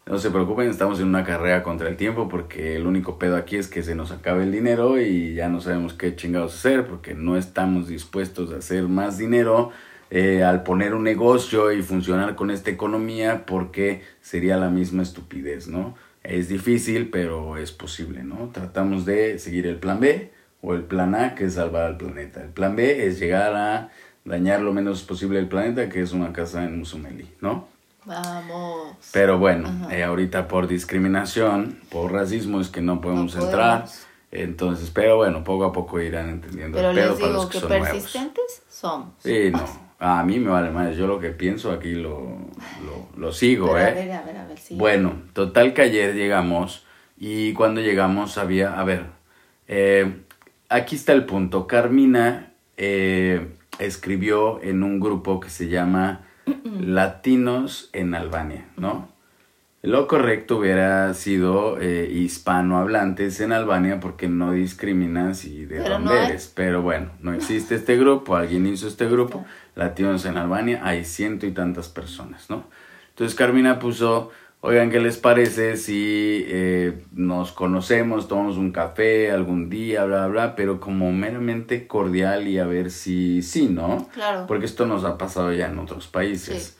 [0.05, 3.57] No se preocupen, estamos en una carrera contra el tiempo porque el único pedo aquí
[3.57, 7.13] es que se nos acabe el dinero y ya no sabemos qué chingados hacer porque
[7.13, 9.71] no estamos dispuestos a hacer más dinero
[10.09, 15.67] eh, al poner un negocio y funcionar con esta economía porque sería la misma estupidez,
[15.67, 15.95] ¿no?
[16.23, 18.49] Es difícil, pero es posible, ¿no?
[18.51, 20.31] Tratamos de seguir el plan B
[20.61, 22.41] o el plan A, que es salvar al planeta.
[22.41, 23.91] El plan B es llegar a
[24.25, 27.67] dañar lo menos posible el planeta, que es una casa en Musumeli, ¿no?
[28.05, 28.95] Vamos.
[29.11, 33.85] Pero bueno, eh, ahorita por discriminación, por racismo es que no podemos entrar.
[34.31, 36.77] Entonces, pero bueno, poco a poco irán entendiendo.
[36.77, 39.13] Pero les digo que, persistentes somos.
[39.19, 39.89] Sí, no.
[39.99, 40.95] A mí me vale más.
[40.95, 42.37] Yo lo que pienso aquí lo,
[43.17, 43.81] lo, sigo, ¿eh?
[43.81, 44.75] A ver, a ver, a ver, sí.
[44.75, 46.85] Bueno, total que ayer llegamos
[47.17, 49.07] y cuando llegamos había, a ver,
[49.67, 50.21] eh,
[50.69, 51.67] aquí está el punto.
[51.67, 56.28] Carmina eh, escribió en un grupo que se llama
[56.81, 59.09] latinos en Albania, ¿no?
[59.81, 66.51] Lo correcto hubiera sido eh, hispanohablantes en Albania porque no discriminan si de dónde eres.
[66.53, 69.45] Pero bueno, no existe este grupo, alguien hizo este grupo,
[69.75, 72.65] latinos en Albania, hay ciento y tantas personas, ¿no?
[73.11, 74.31] Entonces Carmina puso
[74.61, 80.55] Oigan, ¿qué les parece si eh, nos conocemos, tomamos un café algún día, bla, bla,
[80.55, 84.09] pero como meramente cordial y a ver si sí, ¿no?
[84.13, 84.47] Claro.
[84.47, 86.77] Porque esto nos ha pasado ya en otros países.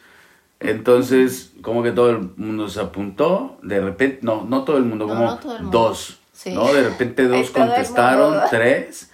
[0.60, 5.08] Entonces, como que todo el mundo se apuntó, de repente, no, no todo el mundo,
[5.08, 5.40] como
[5.72, 6.20] dos,
[6.54, 6.74] ¿no?
[6.74, 9.10] De repente dos contestaron, tres,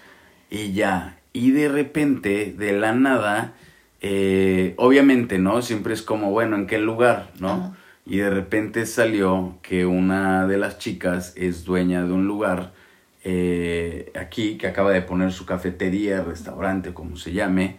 [0.49, 1.19] y ya.
[1.33, 3.53] Y de repente, de la nada,
[4.01, 5.61] eh, obviamente, ¿no?
[5.61, 7.75] Siempre es como, bueno, ¿en qué lugar, no?
[8.05, 12.73] Y de repente salió que una de las chicas es dueña de un lugar
[13.23, 17.77] eh, aquí que acaba de poner su cafetería, restaurante, como se llame.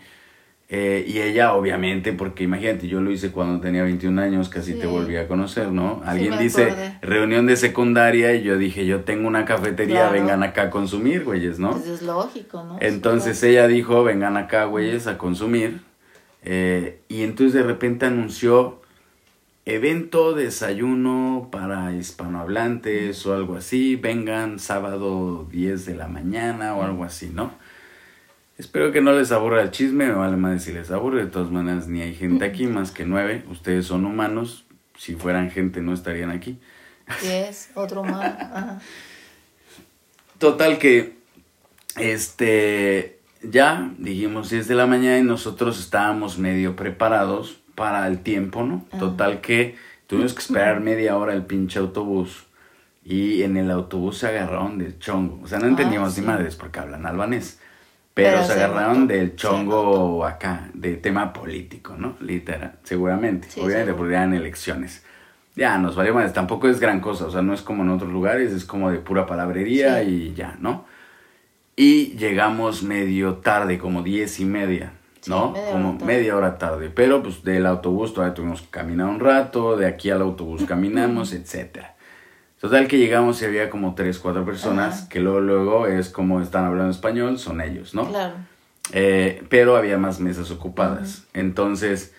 [0.68, 4.86] Eh, y ella, obviamente, porque imagínate, yo lo hice cuando tenía 21 años, casi te
[4.86, 6.02] volví a conocer, ¿no?
[6.04, 10.70] Alguien dice reunión de secundaria y yo dije, yo tengo una cafetería, vengan acá a
[10.70, 11.70] consumir, güeyes, ¿no?
[11.70, 12.78] Pues es lógico, ¿no?
[12.80, 15.82] Entonces ella dijo, vengan acá, güeyes, a consumir.
[16.42, 18.82] Eh, y entonces de repente anunció
[19.66, 27.02] evento, desayuno para hispanohablantes o algo así, vengan sábado 10 de la mañana o algo
[27.02, 27.52] así, ¿no?
[28.58, 31.50] Espero que no les aburra el chisme, me vale más si les aburre, de todas
[31.50, 34.64] maneras ni hay gente aquí, más que nueve, ustedes son humanos,
[34.96, 36.58] si fueran gente no estarían aquí.
[37.24, 38.80] es otro humano.
[40.38, 41.16] Total que,
[41.96, 48.64] este, ya dijimos 10 de la mañana y nosotros estábamos medio preparados para el tiempo,
[48.64, 48.84] ¿no?
[48.98, 49.76] Total que
[50.08, 52.46] tuvimos que esperar media hora el pinche autobús
[53.04, 55.40] y en el autobús se agarraron del chongo.
[55.44, 57.60] O sea, no entendíamos ni madres porque hablan albanés.
[58.14, 62.16] Pero, se, agarraron del chongo acá, de tema político, ¿no?
[62.20, 63.48] Literal, seguramente.
[63.60, 65.04] Obviamente porque eran elecciones.
[65.54, 66.32] Ya, nos valió más.
[66.32, 68.98] Tampoco es gran cosa, o sea, no es como en otros lugares, es como de
[68.98, 70.86] pura palabrería y ya, ¿no?
[71.76, 74.94] Y llegamos medio tarde, como diez y media.
[75.26, 75.54] ¿No?
[75.72, 76.90] Como media hora tarde.
[76.90, 81.32] Pero pues del autobús todavía tuvimos que caminar un rato, de aquí al autobús caminamos,
[81.32, 81.96] etcétera.
[82.60, 85.08] Total que llegamos y había como tres, cuatro personas, Ajá.
[85.08, 88.08] que luego, luego es como están hablando español, son ellos, ¿no?
[88.08, 88.34] Claro.
[88.92, 91.24] Eh, pero había más mesas ocupadas.
[91.34, 92.14] Entonces,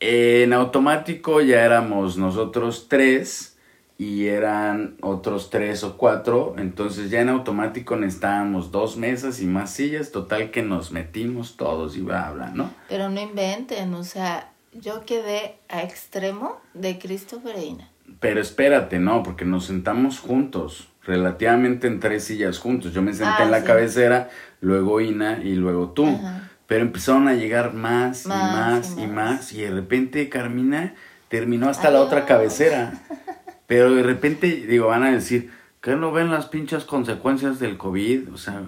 [0.00, 3.53] en automático ya éramos nosotros tres
[3.96, 6.54] y eran otros tres o cuatro.
[6.58, 10.10] Entonces ya en automático necesitábamos dos mesas y más sillas.
[10.10, 12.70] Total que nos metimos todos y bla, bla, ¿no?
[12.88, 17.88] Pero no inventen, o sea, yo quedé a extremo de Christopher e Ina.
[18.20, 22.92] Pero espérate, no, porque nos sentamos juntos, relativamente en tres sillas juntos.
[22.92, 23.66] Yo me senté Ah, en la sí.
[23.66, 24.28] cabecera,
[24.60, 26.06] luego Ina y luego tú.
[26.06, 26.50] Ajá.
[26.66, 29.52] Pero empezaron a llegar más, Más y y más y más.
[29.52, 30.94] Y de repente Carmina
[31.28, 32.92] terminó hasta la otra cabecera.
[33.66, 35.50] Pero de repente, digo, van a decir,
[35.80, 38.32] ¿qué no ven las pinches consecuencias del COVID?
[38.32, 38.62] O sea,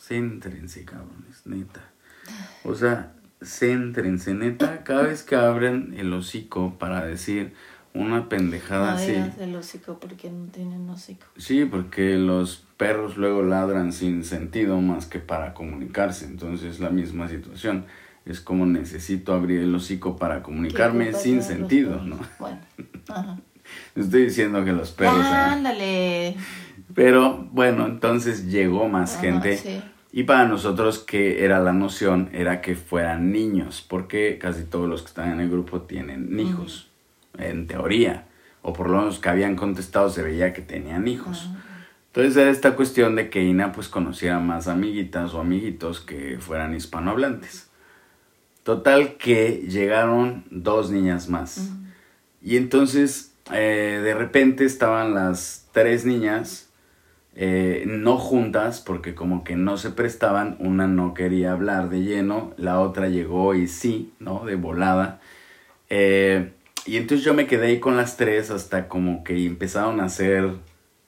[0.00, 1.82] céntrense, cabrones, neta.
[2.64, 4.84] O sea, céntrense, neta.
[4.84, 7.52] Cada vez que abren el hocico para decir
[7.94, 9.14] una pendejada No así.
[9.40, 11.26] el hocico porque no tienen hocico.
[11.36, 16.26] Sí, porque los perros luego ladran sin sentido más que para comunicarse.
[16.26, 17.86] Entonces es la misma situación.
[18.26, 22.02] Es como necesito abrir el hocico para comunicarme ¿Qué culpa sin sentido?
[22.02, 22.18] ¿no?
[22.38, 22.58] Bueno.
[23.96, 25.24] Estoy diciendo que los perros...
[25.24, 26.36] Ah, ándale.
[26.94, 29.56] Pero bueno, entonces llegó más gente.
[29.56, 29.82] sí.
[30.16, 35.02] Y para nosotros que era la noción era que fueran niños, porque casi todos los
[35.02, 36.88] que están en el grupo tienen hijos,
[37.36, 38.24] en teoría,
[38.62, 41.50] o por lo menos que habían contestado se veía que tenían hijos.
[42.06, 46.74] Entonces era esta cuestión de que Ina pues conociera más amiguitas o amiguitos que fueran
[46.74, 47.68] hispanohablantes.
[48.62, 51.72] Total que llegaron dos niñas más.
[52.40, 56.66] Y entonces eh, de repente estaban las tres niñas
[57.38, 62.54] eh, no juntas porque como que no se prestaban, una no quería hablar de lleno,
[62.56, 64.46] la otra llegó y sí, ¿no?
[64.46, 65.20] De volada.
[65.90, 66.52] Eh,
[66.86, 70.50] y entonces yo me quedé ahí con las tres hasta como que empezaron a hacer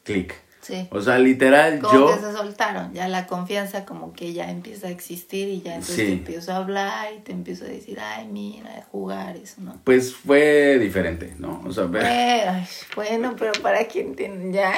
[0.05, 0.35] clic.
[0.69, 0.87] Sí.
[0.91, 2.07] O sea, literal, Como yo...
[2.15, 5.97] que se soltaron, ya la confianza como que ya empieza a existir y ya entonces
[5.97, 6.05] Sí.
[6.05, 9.81] te empiezo a hablar y te empiezo a decir, ay, mira, de jugar, eso, ¿no?
[9.85, 11.63] Pues fue diferente, ¿no?
[11.67, 14.75] O sea, ay, bueno, pero para quien tiene ya.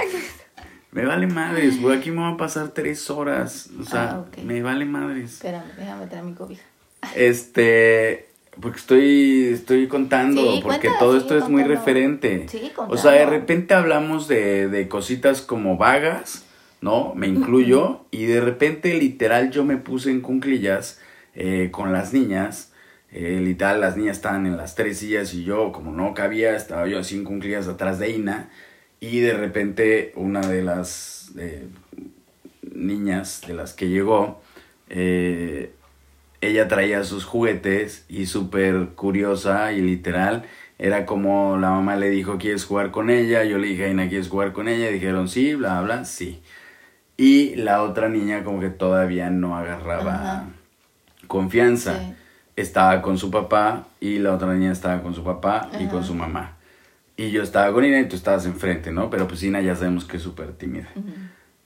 [0.92, 3.68] me vale madres, güey, aquí me van a pasar tres horas.
[3.80, 5.32] O sea, Ah, me vale madres.
[5.34, 6.62] Espérame, déjame traer mi cobija.
[7.16, 8.29] Este,
[8.60, 12.46] porque estoy, estoy contando, Sí, porque todo sí, esto es muy referente.
[12.48, 16.44] Sí, o sea, de repente hablamos de, de cositas como vagas,
[16.80, 17.14] ¿no?
[17.14, 21.00] Me incluyo, y de repente literal yo me puse en cunclillas
[21.34, 22.72] eh, con las niñas.
[23.12, 26.86] Eh, literal, las niñas estaban en las tres sillas y yo, como no cabía, estaba
[26.86, 28.50] yo así en cunclillas atrás de Ina.
[29.00, 31.66] Y de repente una de las eh,
[32.74, 34.40] niñas de las que llegó,
[34.88, 35.72] eh,
[36.40, 40.44] ella traía sus juguetes y súper curiosa y literal,
[40.78, 43.44] era como la mamá le dijo, ¿quieres jugar con ella?
[43.44, 44.88] Yo le dije, Aina, ¿quieres jugar con ella?
[44.90, 46.40] Y dijeron, sí, bla, bla, sí.
[47.18, 50.44] Y la otra niña como que todavía no agarraba Ajá.
[51.26, 51.98] confianza.
[51.98, 52.14] Sí.
[52.56, 56.14] Estaba con su papá y la otra niña estaba con su papá y con su
[56.14, 56.56] mamá.
[57.16, 59.10] Y yo estaba con Ina y tú estabas enfrente, ¿no?
[59.10, 60.88] Pero pues Ina ya sabemos que es súper tímida.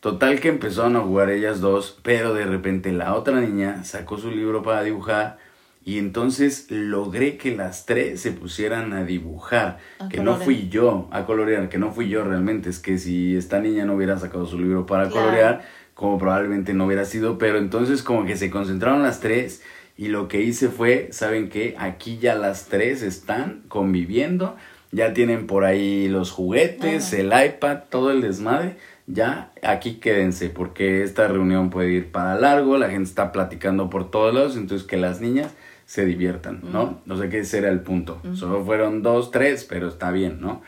[0.04, 4.30] Total que empezaron a jugar ellas dos, pero de repente la otra niña sacó su
[4.30, 5.38] libro para dibujar
[5.82, 11.08] y entonces logré que las tres se pusieran a dibujar, A que no fui yo
[11.10, 14.44] a colorear, que no fui yo realmente, es que si esta niña no hubiera sacado
[14.44, 15.24] su libro para Claro.
[15.28, 15.62] colorear,
[15.94, 19.62] como probablemente no hubiera sido, pero entonces como que se concentraron las tres
[19.96, 21.76] y lo que hice fue, ¿saben qué?
[21.78, 24.54] Aquí ya las tres están conviviendo,
[24.92, 27.16] ya tienen por ahí los juguetes, Ajá.
[27.22, 28.76] el iPad, todo el desmadre.
[29.06, 34.10] Ya aquí quédense porque esta reunión puede ir para largo, la gente está platicando por
[34.10, 37.00] todos lados, entonces que las niñas se diviertan, ¿no?
[37.04, 38.20] No sé qué ese era el punto.
[38.34, 40.62] Solo fueron dos, tres, pero está bien, ¿no?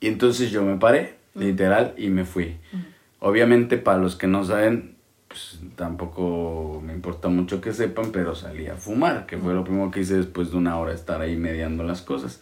[0.00, 2.56] Y entonces yo me paré, literal, y me fui.
[3.18, 4.96] Obviamente, para los que no saben,
[5.28, 9.90] pues tampoco me importa mucho que sepan, pero salí a fumar, que fue lo primero
[9.90, 12.40] que hice después de una hora estar ahí mediando las cosas.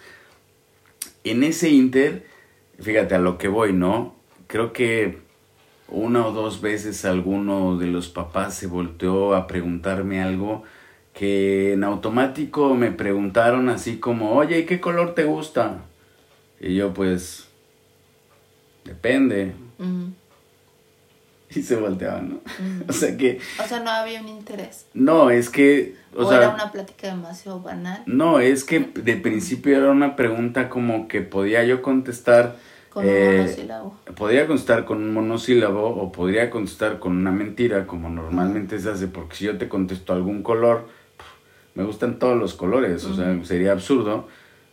[1.25, 2.27] En ese inter,
[2.79, 4.18] fíjate a lo que voy, ¿no?
[4.49, 5.19] Creo que
[5.89, 10.65] una o dos veces alguno de los papás se volteó a preguntarme algo
[11.15, 15.79] que en automático me preguntaron así como, oye, ¿y qué color te gusta?
[16.61, 17.49] Y yo pues,
[18.85, 19.55] depende.
[21.51, 22.41] Y se volteaban, ¿no?
[22.89, 24.87] O sea que, O sea, no había un interés.
[24.95, 28.03] no, es que, o, O, sea, era una plática demasiado banal.
[28.07, 32.57] no, es que de principio era una pregunta como que podía yo contestar.
[32.99, 33.97] Con un eh, monosílabo.
[34.17, 39.07] Podría contestar con un monosílabo o podría contestar con una mentira, como normalmente se hace,
[39.07, 40.89] porque si yo te contesto algún color,
[41.75, 44.27] me gustan todos los colores, o sea, sería absurdo.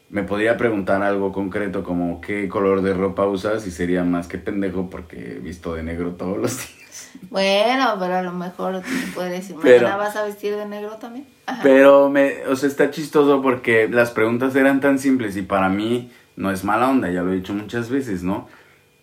[0.09, 4.39] me podría preguntar algo concreto como qué color de ropa usas y sería más que
[4.39, 7.11] pendejo porque he visto de negro todos los días.
[7.29, 11.27] Bueno, pero a lo mejor tú puedes decir, ¿mañana vas a vestir de negro también?
[11.61, 16.11] Pero, me, o sea, está chistoso porque las preguntas eran tan simples y para mí
[16.35, 18.47] no es mala onda, ya lo he dicho muchas veces, ¿no?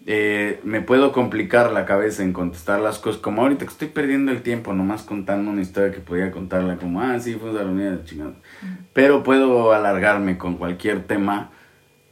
[0.05, 4.33] Eh, me puedo complicar la cabeza en contestar las cosas como ahorita que estoy perdiendo
[4.33, 7.93] el tiempo nomás contando una historia que podía contarla como, ah, sí, fue la unidad
[7.93, 8.35] de chingada.
[8.93, 11.51] Pero puedo alargarme con cualquier tema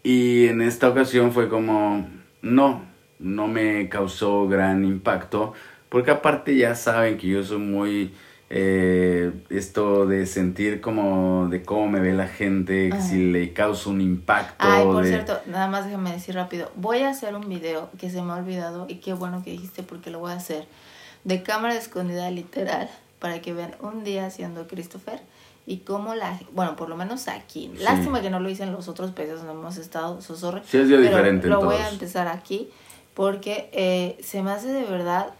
[0.04, 2.08] y en esta ocasión fue como,
[2.42, 2.84] no,
[3.18, 5.52] no me causó gran impacto
[5.88, 8.14] porque aparte ya saben que yo soy muy
[8.53, 14.01] eh, esto de sentir como de cómo me ve la gente, si le causa un
[14.01, 14.57] impacto.
[14.59, 18.20] Ay, por cierto, nada más déjame decir rápido, voy a hacer un video que se
[18.22, 20.66] me ha olvidado y qué bueno que dijiste porque lo voy a hacer
[21.22, 22.90] de cámara escondida literal
[23.20, 25.20] para que vean un día haciendo Christopher
[25.64, 27.70] y cómo la bueno por lo menos aquí.
[27.78, 30.88] Lástima que no lo hice en los otros países donde hemos estado sosorre sí es
[30.88, 32.68] diferente lo voy a empezar aquí
[33.14, 35.34] porque eh, se me hace de verdad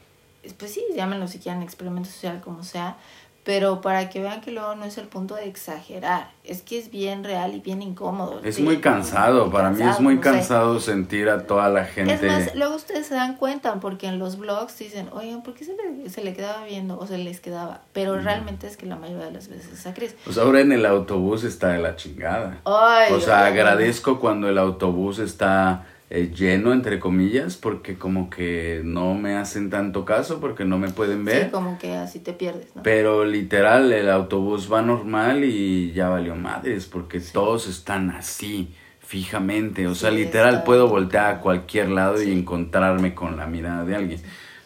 [0.59, 2.97] pues sí, llámenlo si quieren experimento social, como sea,
[3.43, 6.91] pero para que vean que luego no es el punto de exagerar, es que es
[6.91, 8.41] bien real y bien incómodo.
[8.45, 12.15] Es muy cansado, para mí es muy cansado sentir a toda la gente.
[12.15, 15.65] Es más, luego ustedes se dan cuenta porque en los blogs dicen, oigan, ¿por qué
[15.65, 17.81] se le, se le quedaba viendo o se les quedaba?
[17.95, 20.15] Pero realmente es que la mayoría de las veces es a Cris.
[20.25, 22.61] Pues ahora en el autobús está de la chingada.
[22.65, 29.15] o sea, agradezco cuando el autobús está eh, lleno, entre comillas, porque como que no
[29.15, 31.45] me hacen tanto caso, porque no me pueden ver.
[31.45, 36.35] Sí, como que así te pierdes, Pero literal, el autobús va normal y ya valió
[36.35, 39.87] madres, porque todos están así, fijamente.
[39.87, 44.21] O sea, literal, puedo voltear a cualquier lado y encontrarme con la mirada de alguien.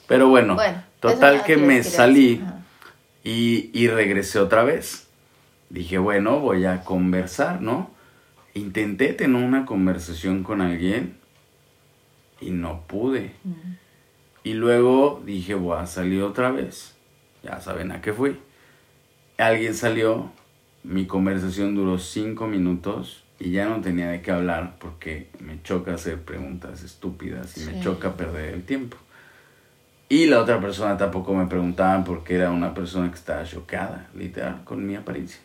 [0.08, 0.56] Pero bueno,
[0.98, 2.42] total que me salí
[3.22, 5.08] y, y regresé otra vez.
[5.68, 7.90] Dije, bueno, voy a conversar, ¿no?
[8.54, 11.22] Intenté tener una conversación con alguien
[12.40, 13.32] y no pude.
[14.42, 16.94] Y luego dije, voy a salir otra vez.
[17.42, 18.38] Ya saben a qué fui.
[19.38, 20.30] Alguien salió,
[20.82, 25.94] mi conversación duró cinco minutos y ya no tenía de qué hablar porque me choca
[25.94, 28.96] hacer preguntas estúpidas y me choca perder el tiempo.
[30.08, 34.62] Y la otra persona tampoco me preguntaban porque era una persona que estaba chocada, literal,
[34.64, 35.40] con mi apariencia.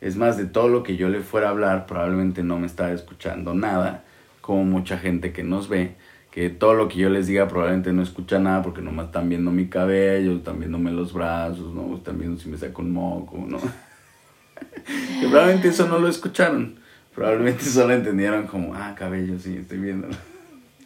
[0.00, 2.92] Es más, de todo lo que yo le fuera a hablar, probablemente no me estaba
[2.92, 4.04] escuchando nada,
[4.42, 5.96] como mucha gente que nos ve,
[6.36, 9.50] que todo lo que yo les diga probablemente no escucha nada porque nomás están viendo
[9.50, 11.96] mi cabello, están viéndome los brazos, ¿no?
[11.96, 13.56] Están viendo si me saco un moco, ¿no?
[14.84, 16.78] que probablemente eso no lo escucharon.
[17.14, 20.08] Probablemente solo entendieron como, ah, cabello, sí, estoy viendo.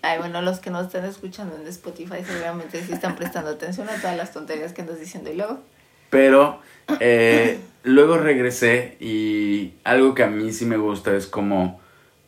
[0.03, 3.97] Ay, bueno, los que no estén escuchando en Spotify seguramente sí están prestando atención a
[3.97, 5.59] todas las tonterías que andas diciendo y luego.
[6.11, 6.61] Pero
[7.01, 11.81] eh, luego regresé y algo que a mí sí me gusta es como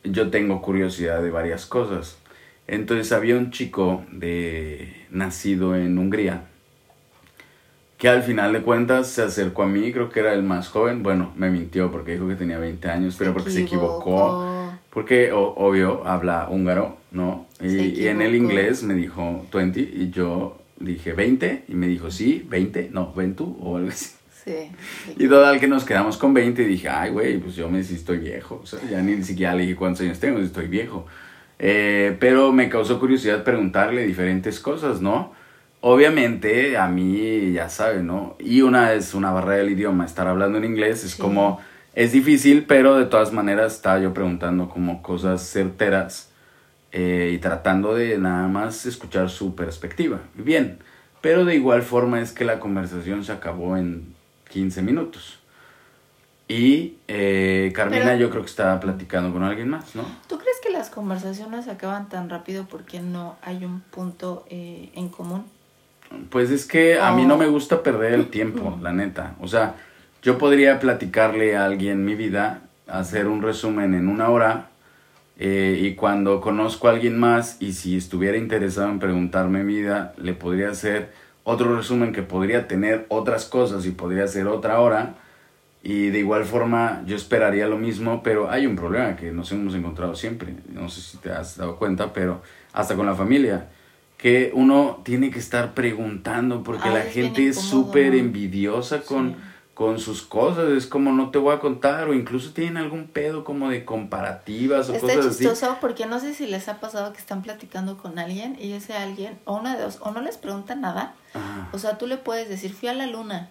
[0.03, 2.19] yo tengo curiosidad de varias cosas.
[2.67, 6.45] Entonces había un chico de nacido en Hungría
[8.03, 11.05] que al final de cuentas se acercó a mí, creo que era el más joven,
[11.05, 16.05] bueno, me mintió porque dijo que tenía 20 años, pero porque se equivocó, porque obvio
[16.05, 17.47] habla húngaro, ¿no?
[17.61, 22.45] Y, en el inglés me dijo 20 y yo dije 20 y me dijo sí,
[22.51, 24.17] 20, no, 20 o algo así.
[24.45, 24.73] Sí,
[25.17, 27.95] y total que nos quedamos con 20 y dije, ay, güey, pues yo me sí
[27.95, 28.59] estoy viejo.
[28.65, 31.07] O sea, ya ni siquiera le dije cuántos años tengo, estoy viejo.
[31.65, 35.33] Eh, pero me causó curiosidad preguntarle diferentes cosas, ¿no?
[35.81, 38.37] Obviamente a mí, ya sabe, ¿no?
[38.41, 41.61] Y una es una barrera del idioma, estar hablando en inglés es como,
[41.95, 46.31] es difícil, pero de todas maneras estaba yo preguntando como cosas certeras
[46.91, 50.19] eh, y tratando de nada más escuchar su perspectiva.
[50.35, 50.79] Bien,
[51.21, 54.15] pero de igual forma es que la conversación se acabó en
[54.51, 55.39] 15 minutos.
[56.53, 60.05] Y eh, Carmina yo creo que estaba platicando con alguien más, ¿no?
[60.29, 65.09] ¿Tú crees que las conversaciones acaban tan rápido porque no hay un punto eh, en
[65.09, 65.47] común?
[66.29, 69.35] Pues es que a mí no me gusta perder el tiempo, la neta.
[69.41, 69.77] O sea,
[70.21, 74.69] yo podría platicarle a alguien mi vida, hacer un resumen en una hora
[75.39, 80.13] eh, y cuando conozco a alguien más y si estuviera interesado en preguntarme mi vida,
[80.19, 85.15] le podría hacer otro resumen que podría tener otras cosas y podría ser otra hora
[85.83, 89.75] y de igual forma yo esperaría lo mismo, pero hay un problema que nos hemos
[89.75, 92.41] encontrado siempre, no sé si te has dado cuenta, pero
[92.73, 93.69] hasta con la familia,
[94.17, 99.35] que uno tiene que estar preguntando porque la gente es súper envidiosa con,
[99.75, 103.43] con sus cosas, es como no te voy a contar o incluso tienen algún pedo
[103.43, 105.19] como de comparativas o cosas así.
[105.19, 108.75] Está chistoso porque no sé si les ha pasado que están platicando con alguien y
[108.75, 111.17] ese alguien, o una de dos, o no les pregunta nada,
[111.73, 113.51] o sea, tú le puedes decir, fui a la luna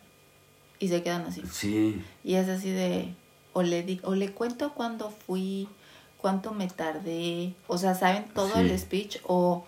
[0.82, 1.44] y se quedan así.
[1.50, 2.02] Sí.
[2.26, 3.14] Y es así de,
[3.54, 5.70] o le, di, o le cuento cuando fui
[6.18, 9.66] cuánto me tardé, o sea, saben todo el speech o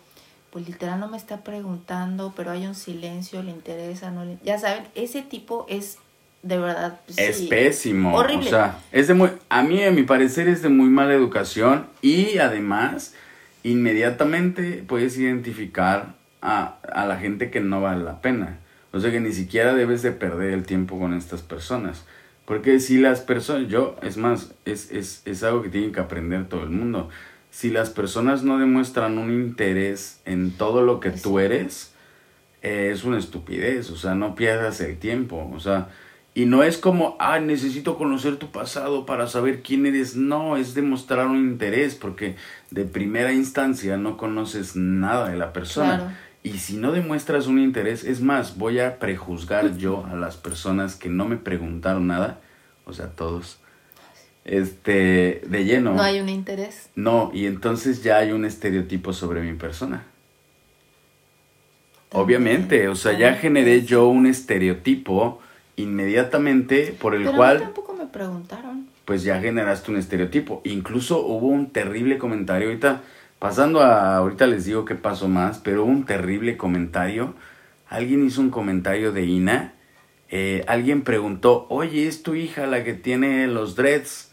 [0.51, 4.38] pues literal no me está preguntando, pero hay un silencio, le interesa, no le...
[4.43, 5.97] Ya saben, ese tipo es
[6.43, 6.99] de verdad...
[7.05, 8.16] Pues, es pésimo.
[8.16, 8.47] Horrible.
[8.47, 9.32] O sea, es de muy...
[9.49, 13.16] A mí, a mi parecer, es de muy mala educación y además,
[13.64, 18.59] inmediatamente puedes identificar a, a la gente que no vale la pena.
[18.94, 22.06] O sea que ni siquiera debes de perder el tiempo con estas personas.
[22.46, 26.48] Porque si las personas, yo, es más, es, es, es algo que tiene que aprender
[26.48, 27.10] todo el mundo.
[27.50, 31.94] Si las personas no demuestran un interés en todo lo que tú eres,
[32.62, 35.89] eh, es una estupidez, o sea, no pierdas el tiempo, o sea,
[36.36, 40.74] y no es como, ah, necesito conocer tu pasado para saber quién eres, no, es
[40.74, 42.36] demostrar un interés, porque
[42.72, 46.18] de primera instancia no conoces nada de la persona.
[46.44, 50.96] Y si no demuestras un interés, es más, voy a prejuzgar yo a las personas
[50.96, 52.41] que no me preguntaron nada,
[52.86, 53.60] o sea, todos
[54.46, 55.94] este, de lleno.
[55.94, 56.89] No hay un interés.
[56.96, 60.06] No, y entonces ya hay un estereotipo sobre mi persona.
[62.12, 65.39] Obviamente, o sea, ya generé yo un estereotipo
[65.76, 67.60] inmediatamente por el cual...
[67.60, 68.88] tampoco me preguntaron.
[69.06, 70.62] Pues ya generaste un estereotipo.
[70.64, 73.02] Incluso hubo un terrible comentario ahorita,
[73.44, 77.34] pasando a, ahorita les digo qué pasó más, pero hubo un terrible comentario.
[77.89, 79.74] Alguien hizo un comentario de Ina.
[80.30, 84.32] Eh, alguien preguntó, oye, ¿es tu hija la que tiene los dreads?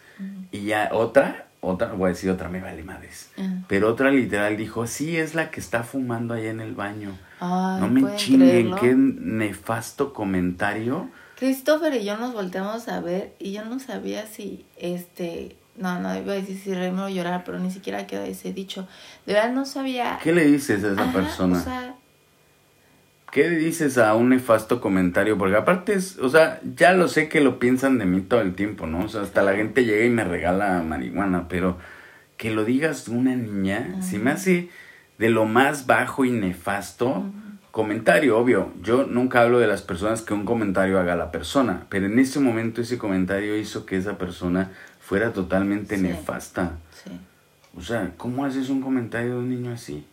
[0.52, 3.32] Y ya otra, otra, voy a decir otra, me vale madres.
[3.66, 7.18] Pero otra literal dijo, sí, es la que está fumando allá en el baño.
[7.40, 11.10] no me chinguen, qué nefasto comentario.
[11.36, 16.16] Christopher y yo nos volteamos a ver y yo no sabía si, este, no, no
[16.16, 18.86] iba a decir si reírme o llorar, pero ni siquiera quedó ese dicho.
[19.26, 20.18] De verdad no sabía.
[20.22, 21.58] ¿Qué le dices a esa persona?
[21.58, 21.94] O sea,
[23.30, 25.38] ¿Qué dices a un nefasto comentario?
[25.38, 28.54] Porque aparte es, o sea, ya lo sé que lo piensan de mí todo el
[28.54, 29.04] tiempo, ¿no?
[29.04, 31.78] O sea, hasta la gente llega y me regala marihuana, pero
[32.36, 34.68] que lo digas una niña, si me hace
[35.18, 37.24] de lo más bajo y nefasto.
[37.70, 38.72] Comentario, obvio.
[38.82, 42.18] Yo nunca hablo de las personas que un comentario haga a la persona, pero en
[42.18, 44.72] ese momento ese comentario hizo que esa persona
[45.10, 46.78] fuera totalmente nefasta.
[47.02, 47.10] Sí.
[47.76, 50.06] O sea, ¿cómo haces un comentario de un niño así?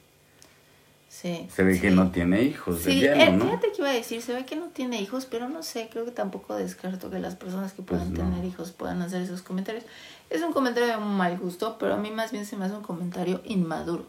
[1.07, 2.81] Se ve que no tiene hijos.
[2.81, 5.61] Sí, eh, fíjate que iba a decir, se ve que no tiene hijos, pero no
[5.61, 9.21] sé, creo que tampoco descarto que las personas que puedan pues tener hijos puedan hacer
[9.21, 9.83] esos comentarios.
[10.31, 12.81] Es un comentario de mal gusto, pero a mí más bien se me hace un
[12.81, 14.07] comentario inmaduro.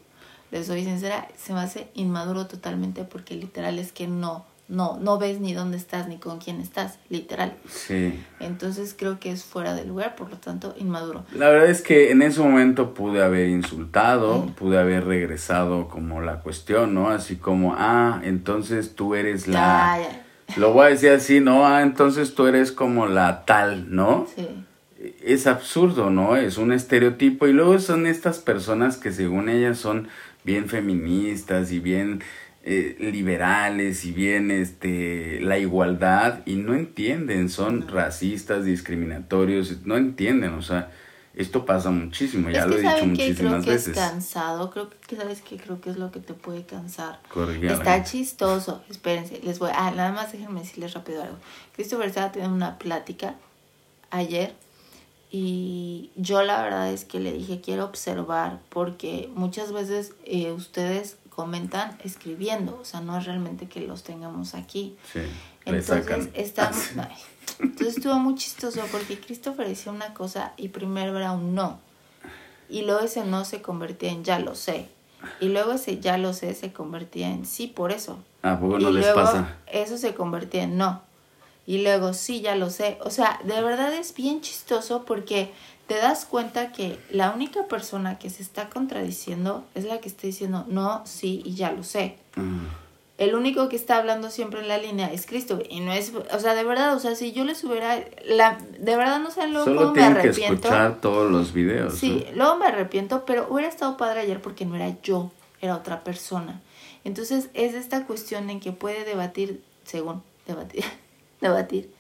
[0.50, 5.18] Les soy sincera, se me hace inmaduro totalmente porque literal es que no no, no
[5.18, 7.54] ves ni dónde estás ni con quién estás, literal.
[7.68, 8.22] Sí.
[8.38, 11.24] Entonces creo que es fuera de lugar, por lo tanto, inmaduro.
[11.34, 16.40] La verdad es que en ese momento pude haber insultado, pude haber regresado como la
[16.40, 17.08] cuestión, ¿no?
[17.08, 19.98] Así como, ah, entonces tú eres la...
[20.56, 21.66] Lo voy a decir así, ¿no?
[21.66, 24.26] Ah, entonces tú eres como la tal, ¿no?
[24.34, 24.48] Sí.
[25.22, 26.36] Es absurdo, ¿no?
[26.36, 30.08] Es un estereotipo y luego son estas personas que según ellas son
[30.44, 32.22] bien feministas y bien
[32.70, 40.52] eh, liberales y bien este la igualdad y no entienden, son racistas, discriminatorios, no entienden,
[40.52, 40.90] o sea,
[41.34, 43.94] esto pasa muchísimo, ya lo he dicho muchísimas creo veces.
[43.94, 47.20] Que es cansado, creo que sabes que creo que es lo que te puede cansar.
[47.62, 51.38] Está chistoso, espérense, les voy, ah, nada más déjenme decirles rápido algo.
[51.74, 53.36] Christopher estaba teniendo una plática
[54.10, 54.52] ayer
[55.30, 61.16] y yo la verdad es que le dije quiero observar porque muchas veces eh, ustedes
[61.38, 64.96] comentan escribiendo, o sea, no es realmente que los tengamos aquí.
[65.12, 65.20] Sí,
[65.64, 66.90] entonces, estamos,
[67.60, 71.78] entonces estuvo muy chistoso porque Christopher decía una cosa y primero era un no.
[72.68, 74.88] Y luego ese no se convertía en ya lo sé.
[75.38, 78.18] Y luego ese ya lo sé se convertía en sí por eso.
[78.42, 79.58] Ah, poco no les pasa?
[79.68, 81.02] Eso se convertía en no.
[81.66, 82.98] Y luego sí, ya lo sé.
[83.02, 85.52] O sea, de verdad es bien chistoso porque
[85.88, 90.26] te das cuenta que la única persona que se está contradiciendo es la que está
[90.26, 92.18] diciendo no, sí y ya lo sé.
[93.16, 96.38] El único que está hablando siempre en la línea es Cristo y no es, o
[96.38, 99.64] sea, de verdad, o sea, si yo les hubiera, la, de verdad no sé, luego
[99.64, 100.60] Solo me arrepiento.
[100.60, 101.94] que escuchar todos los videos.
[101.94, 105.32] Sí, luego me arrepiento, pero hubiera estado padre ayer porque no era yo,
[105.62, 106.60] era otra persona.
[107.02, 110.84] Entonces es esta cuestión en que puede debatir, según, debatir,
[111.40, 111.90] debatir,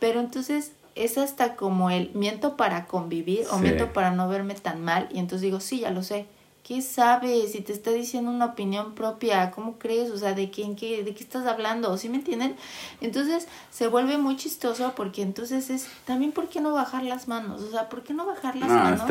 [0.00, 4.82] pero entonces es hasta como el miento para convivir o miento para no verme tan
[4.84, 6.26] mal y entonces digo, sí, ya lo sé.
[6.62, 7.52] ¿Qué sabes?
[7.52, 10.10] Si te está diciendo una opinión propia, ¿cómo crees?
[10.10, 11.94] O sea, ¿de quién qué, de qué estás hablando?
[11.98, 12.56] ¿Sí me entienden?
[13.02, 17.60] Entonces se vuelve muy chistoso porque entonces es también ¿por qué no bajar las manos?
[17.60, 19.02] O sea, ¿por qué no bajar las manos?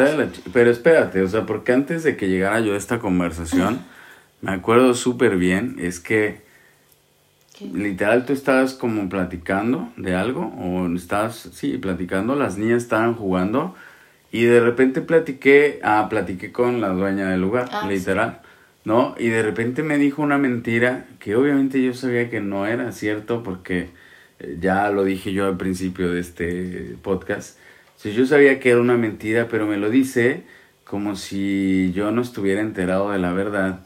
[0.52, 3.86] pero espérate, o sea, porque antes de que llegara yo a esta conversación,
[4.42, 6.42] me acuerdo súper bien, es que
[7.74, 13.76] Literal, tú estabas como platicando de algo, o estabas, sí, platicando, las niñas estaban jugando,
[14.32, 18.42] Y de repente platiqué, ah, platiqué con la dueña del lugar, Ah, literal,
[18.84, 19.14] ¿no?
[19.20, 23.44] Y de repente me dijo una mentira que obviamente yo sabía que no era cierto
[23.44, 23.90] porque
[24.40, 27.60] eh, ya lo dije yo al principio de este podcast.
[27.96, 30.44] Sí, yo sabía que era una mentira, pero me lo dice
[30.84, 33.82] como si yo no estuviera enterado de la verdad.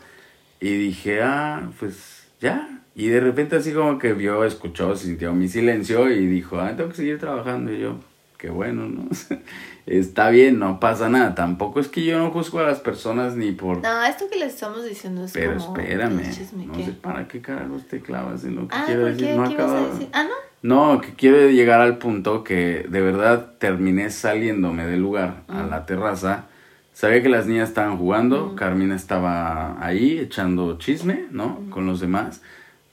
[0.60, 2.82] Y dije, ah, pues ya.
[3.00, 6.90] Y de repente así como que vio, escuchó, sintió mi silencio y dijo, ah, tengo
[6.90, 7.72] que seguir trabajando.
[7.72, 7.98] Y yo,
[8.40, 9.08] qué bueno, ¿no?
[9.86, 11.36] Está bien, no pasa nada.
[11.36, 13.82] Tampoco es que yo no juzgo a las personas ni por...
[13.84, 16.24] No, esto que les estamos diciendo es pero como espérame,
[16.68, 19.28] no sé para qué carajos te clavas en lo que Ah, quiero ¿por decir.
[19.28, 19.36] qué?
[19.36, 20.08] No ¿Qué ibas a acaba- decir?
[20.14, 20.24] Ah,
[20.64, 20.96] ¿no?
[20.96, 25.70] no, que quiero llegar al punto que de verdad terminé saliéndome del lugar a Mm.
[25.70, 26.46] la terraza.
[26.94, 31.62] Sabía que las niñas estaban jugando, Carmina estaba ahí echando chisme, ¿no?
[31.70, 32.42] Con los demás.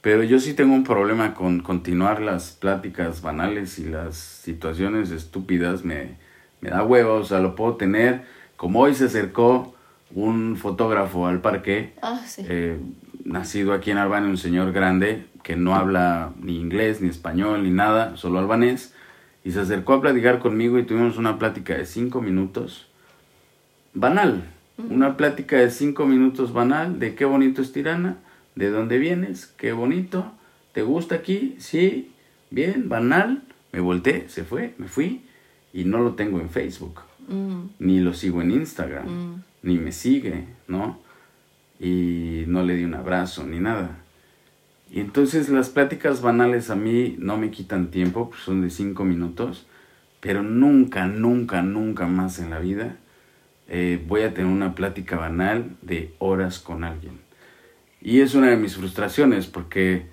[0.05, 5.83] Pero yo sí tengo un problema con continuar las pláticas banales y las situaciones estúpidas.
[5.83, 6.17] Me,
[6.61, 8.21] me da hueva, o sea, lo puedo tener.
[8.55, 9.75] Como hoy se acercó
[10.13, 12.43] un fotógrafo al parque, Ah, sí.
[12.47, 12.77] eh,
[13.23, 17.71] nacido aquí en Albania, un señor grande que no habla ni inglés, ni español, ni
[17.71, 18.93] nada, solo albanés,
[19.43, 22.89] y se acercó a platicar conmigo y tuvimos una plática de cinco minutos,
[23.95, 24.43] banal,
[24.77, 28.17] una plática de cinco minutos banal, de qué bonito es Tirana,
[28.55, 30.31] de dónde vienes, qué bonito,
[30.73, 31.55] ¿te gusta aquí?
[31.59, 32.11] Sí,
[32.51, 35.21] bien, banal, me volteé, se fue, me fui,
[35.73, 39.43] y no lo tengo en Facebook Mm, ni lo sigo en Instagram, Mm.
[39.63, 40.99] ni me sigue, ¿no?
[41.79, 43.97] Y no le di un abrazo ni nada.
[44.91, 49.03] Y entonces las pláticas banales a mí no me quitan tiempo, pues son de cinco
[49.03, 49.65] minutos,
[50.19, 52.95] pero nunca, nunca, nunca más en la vida
[53.67, 57.24] eh, voy a tener una plática banal de horas con alguien.
[58.05, 60.05] Y es una de mis frustraciones porque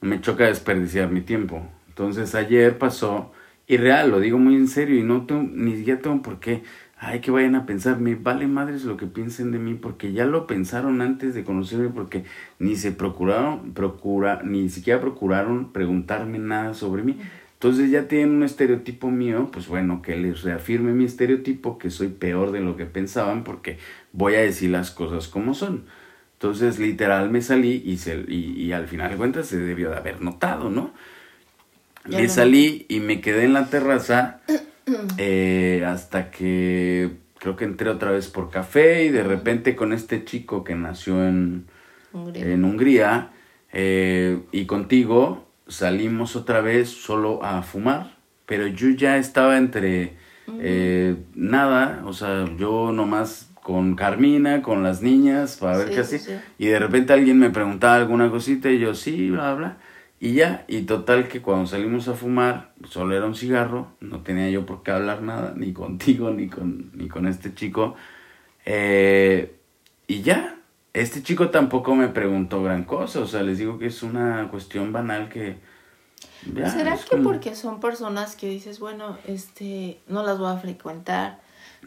[0.00, 1.60] me choca desperdiciar mi tiempo.
[1.88, 3.32] Entonces ayer pasó,
[3.66, 6.62] y real, lo digo muy en serio, y no tengo, ni siquiera tengo por qué,
[6.98, 10.24] ay, que vayan a pensar, me vale madres lo que piensen de mí, porque ya
[10.24, 12.24] lo pensaron antes de conocerme, porque
[12.58, 17.18] ni se procuraron, procura, ni siquiera procuraron preguntarme nada sobre mí.
[17.52, 22.08] Entonces ya tienen un estereotipo mío, pues bueno, que les reafirme mi estereotipo, que soy
[22.08, 23.76] peor de lo que pensaban, porque
[24.14, 25.84] voy a decir las cosas como son.
[26.44, 29.96] Entonces, literal, me salí y, se, y, y al final de cuentas se debió de
[29.96, 30.92] haber notado, ¿no?
[32.06, 34.40] Ya Me salí y me quedé en la terraza
[35.16, 40.26] eh, hasta que creo que entré otra vez por café y de repente con este
[40.26, 41.64] chico que nació en,
[42.12, 42.44] Hungría.
[42.44, 43.30] en Hungría
[43.72, 50.12] eh, y contigo salimos otra vez solo a fumar, pero yo ya estaba entre
[50.60, 56.00] eh, nada, o sea, yo nomás con Carmina, con las niñas, para ver Sí, qué
[56.02, 56.34] hacía, sí.
[56.58, 59.76] y de repente alguien me preguntaba alguna cosita y yo sí, bla, bla,
[60.20, 64.50] y ya, y total que cuando salimos a fumar, solo era un cigarro, no tenía
[64.50, 67.94] yo por qué hablar nada, ni contigo, ni con, ni con este chico,
[68.66, 69.54] eh,
[70.06, 70.56] y ya,
[70.92, 74.92] este chico tampoco me preguntó gran cosa, o sea, les digo que es una cuestión
[74.92, 75.56] banal que...
[76.54, 80.52] ya, ¿Será es que como- porque son personas que dices, bueno, este, no las voy
[80.52, 81.40] a frecuentar,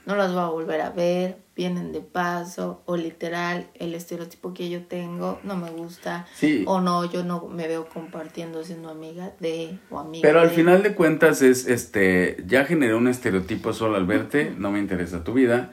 [0.07, 4.69] no las voy a volver a ver, vienen de paso, o literal, el estereotipo que
[4.69, 6.63] yo tengo no me gusta, Sí.
[6.67, 10.55] o no, yo no me veo compartiendo siendo amiga de o amiga Pero al de.
[10.55, 15.23] final de cuentas es, este, ya generé un estereotipo solo al verte, no me interesa
[15.23, 15.71] tu vida,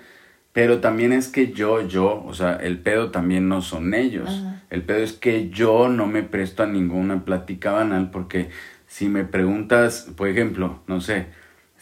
[0.53, 4.63] pero también es que yo, yo, o sea, el pedo también no son ellos, Ajá.
[4.71, 8.49] el pedo es que yo no me presto a ninguna plática banal porque
[8.87, 11.27] si me preguntas, por ejemplo, no sé,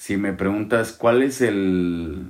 [0.02, 2.26] si me preguntas cuál es el,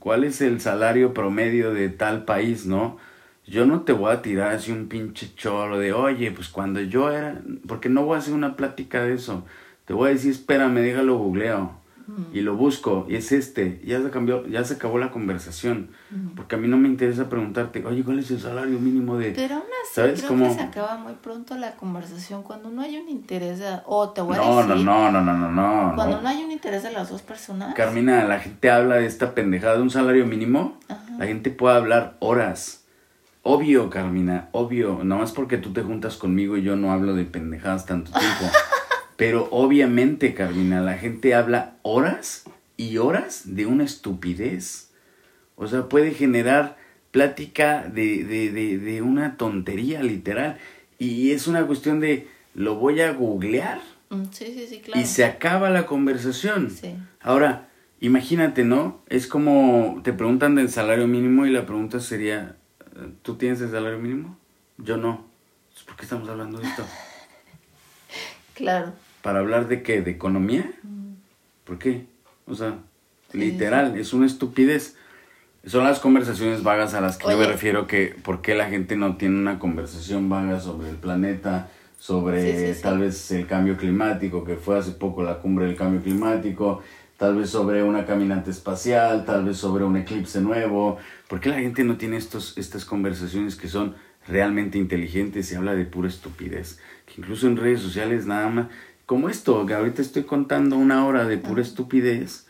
[0.00, 2.98] cuál es el salario promedio de tal país, ¿no?
[3.46, 7.12] Yo no te voy a tirar así un pinche choro de, oye, pues cuando yo
[7.12, 9.44] era, porque no voy a hacer una plática de eso.
[9.84, 11.81] Te voy a decir, espérame, déjalo googleo.
[12.32, 13.80] Y lo busco, y es este.
[13.84, 15.90] Ya se cambió, ya se acabó la conversación.
[16.36, 19.30] Porque a mí no me interesa preguntarte, oye, ¿cuál es el salario mínimo de...?
[19.32, 20.48] Pero aún así ¿Sabes creo cómo?
[20.48, 24.20] que se acaba muy pronto la conversación cuando no hay un interés de- o te
[24.20, 25.94] voy a No, no, decir no, no, no, no, no.
[25.94, 26.22] cuando no.
[26.22, 27.74] no hay un interés de las dos personas.
[27.74, 30.78] Carmina, la gente habla de esta pendejada de un salario mínimo.
[30.88, 31.02] Ajá.
[31.18, 32.84] La gente puede hablar horas.
[33.44, 35.00] Obvio, Carmina, obvio.
[35.02, 38.44] No más porque tú te juntas conmigo y yo no hablo de pendejadas tanto tiempo.
[39.22, 42.42] Pero obviamente, Carmina, la gente habla horas
[42.76, 44.90] y horas de una estupidez.
[45.54, 46.76] O sea, puede generar
[47.12, 50.58] plática de, de, de, de una tontería, literal.
[50.98, 53.80] Y es una cuestión de, lo voy a googlear
[54.10, 55.00] Mm, sí, sí, sí, claro.
[55.00, 56.70] y se acaba la conversación.
[56.70, 56.92] Sí.
[57.20, 57.68] Ahora,
[58.00, 59.00] imagínate, ¿no?
[59.08, 62.56] Es como te preguntan del salario mínimo y la pregunta sería,
[63.22, 64.36] ¿tú tienes el salario mínimo?
[64.78, 65.24] Yo no.
[65.68, 66.84] Entonces, ¿Por qué estamos hablando de esto?
[68.54, 68.92] Claro.
[69.22, 70.02] ¿Para hablar de qué?
[70.02, 70.70] ¿De economía?
[70.82, 71.14] Mm.
[71.64, 72.06] ¿Por qué?
[72.46, 72.78] O sea,
[73.32, 74.96] Literal, es una estupidez.
[75.64, 78.96] Son las conversaciones vagas a las que yo me refiero que por qué la gente
[78.96, 81.68] no tiene una conversación vaga sobre el planeta,
[81.98, 86.82] sobre tal vez el cambio climático, que fue hace poco la cumbre del cambio climático,
[87.16, 90.98] tal vez sobre una caminante espacial, tal vez sobre un eclipse nuevo.
[91.28, 93.94] ¿Por qué la gente no tiene estos, estas conversaciones que son
[94.26, 96.80] realmente inteligentes y habla de pura estupidez?
[97.06, 98.66] Que incluso en redes sociales nada más,
[99.12, 102.46] como esto, que ahorita estoy contando una hora de pura estupidez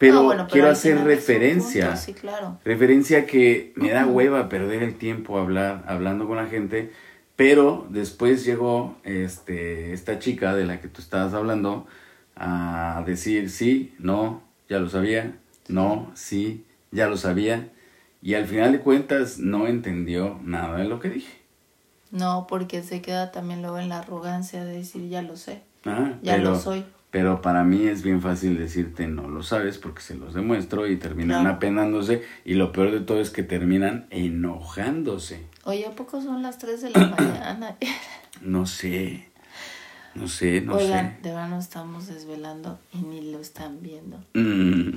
[0.00, 1.94] pero, quiero hacer referencia.
[1.94, 2.58] sí, claro.
[2.64, 6.90] Referencia que me da hueva perder el tiempo hablar, hablando con la gente.
[7.36, 11.86] Pero después llegó este, esta chica de la que tú estabas hablando
[12.34, 15.36] a decir sí, no, ya lo sabía,
[15.68, 17.68] no, sí, ya lo sabía.
[18.22, 21.40] Y al final de cuentas no entendió nada de lo que dije.
[22.10, 26.14] No, porque se queda también luego en la arrogancia de decir ya lo sé, ah,
[26.22, 26.84] ya lo soy.
[27.10, 30.96] Pero para mí es bien fácil decirte no lo sabes porque se los demuestro y
[30.96, 35.44] terminan apenándose y lo peor de todo es que terminan enojándose.
[35.64, 37.76] Oye, ¿a poco son las 3 de la mañana?
[38.42, 39.26] no sé,
[40.14, 41.22] no sé, no Oigan, sé.
[41.22, 44.18] de verdad nos estamos desvelando y ni lo están viendo.
[44.34, 44.90] Mm.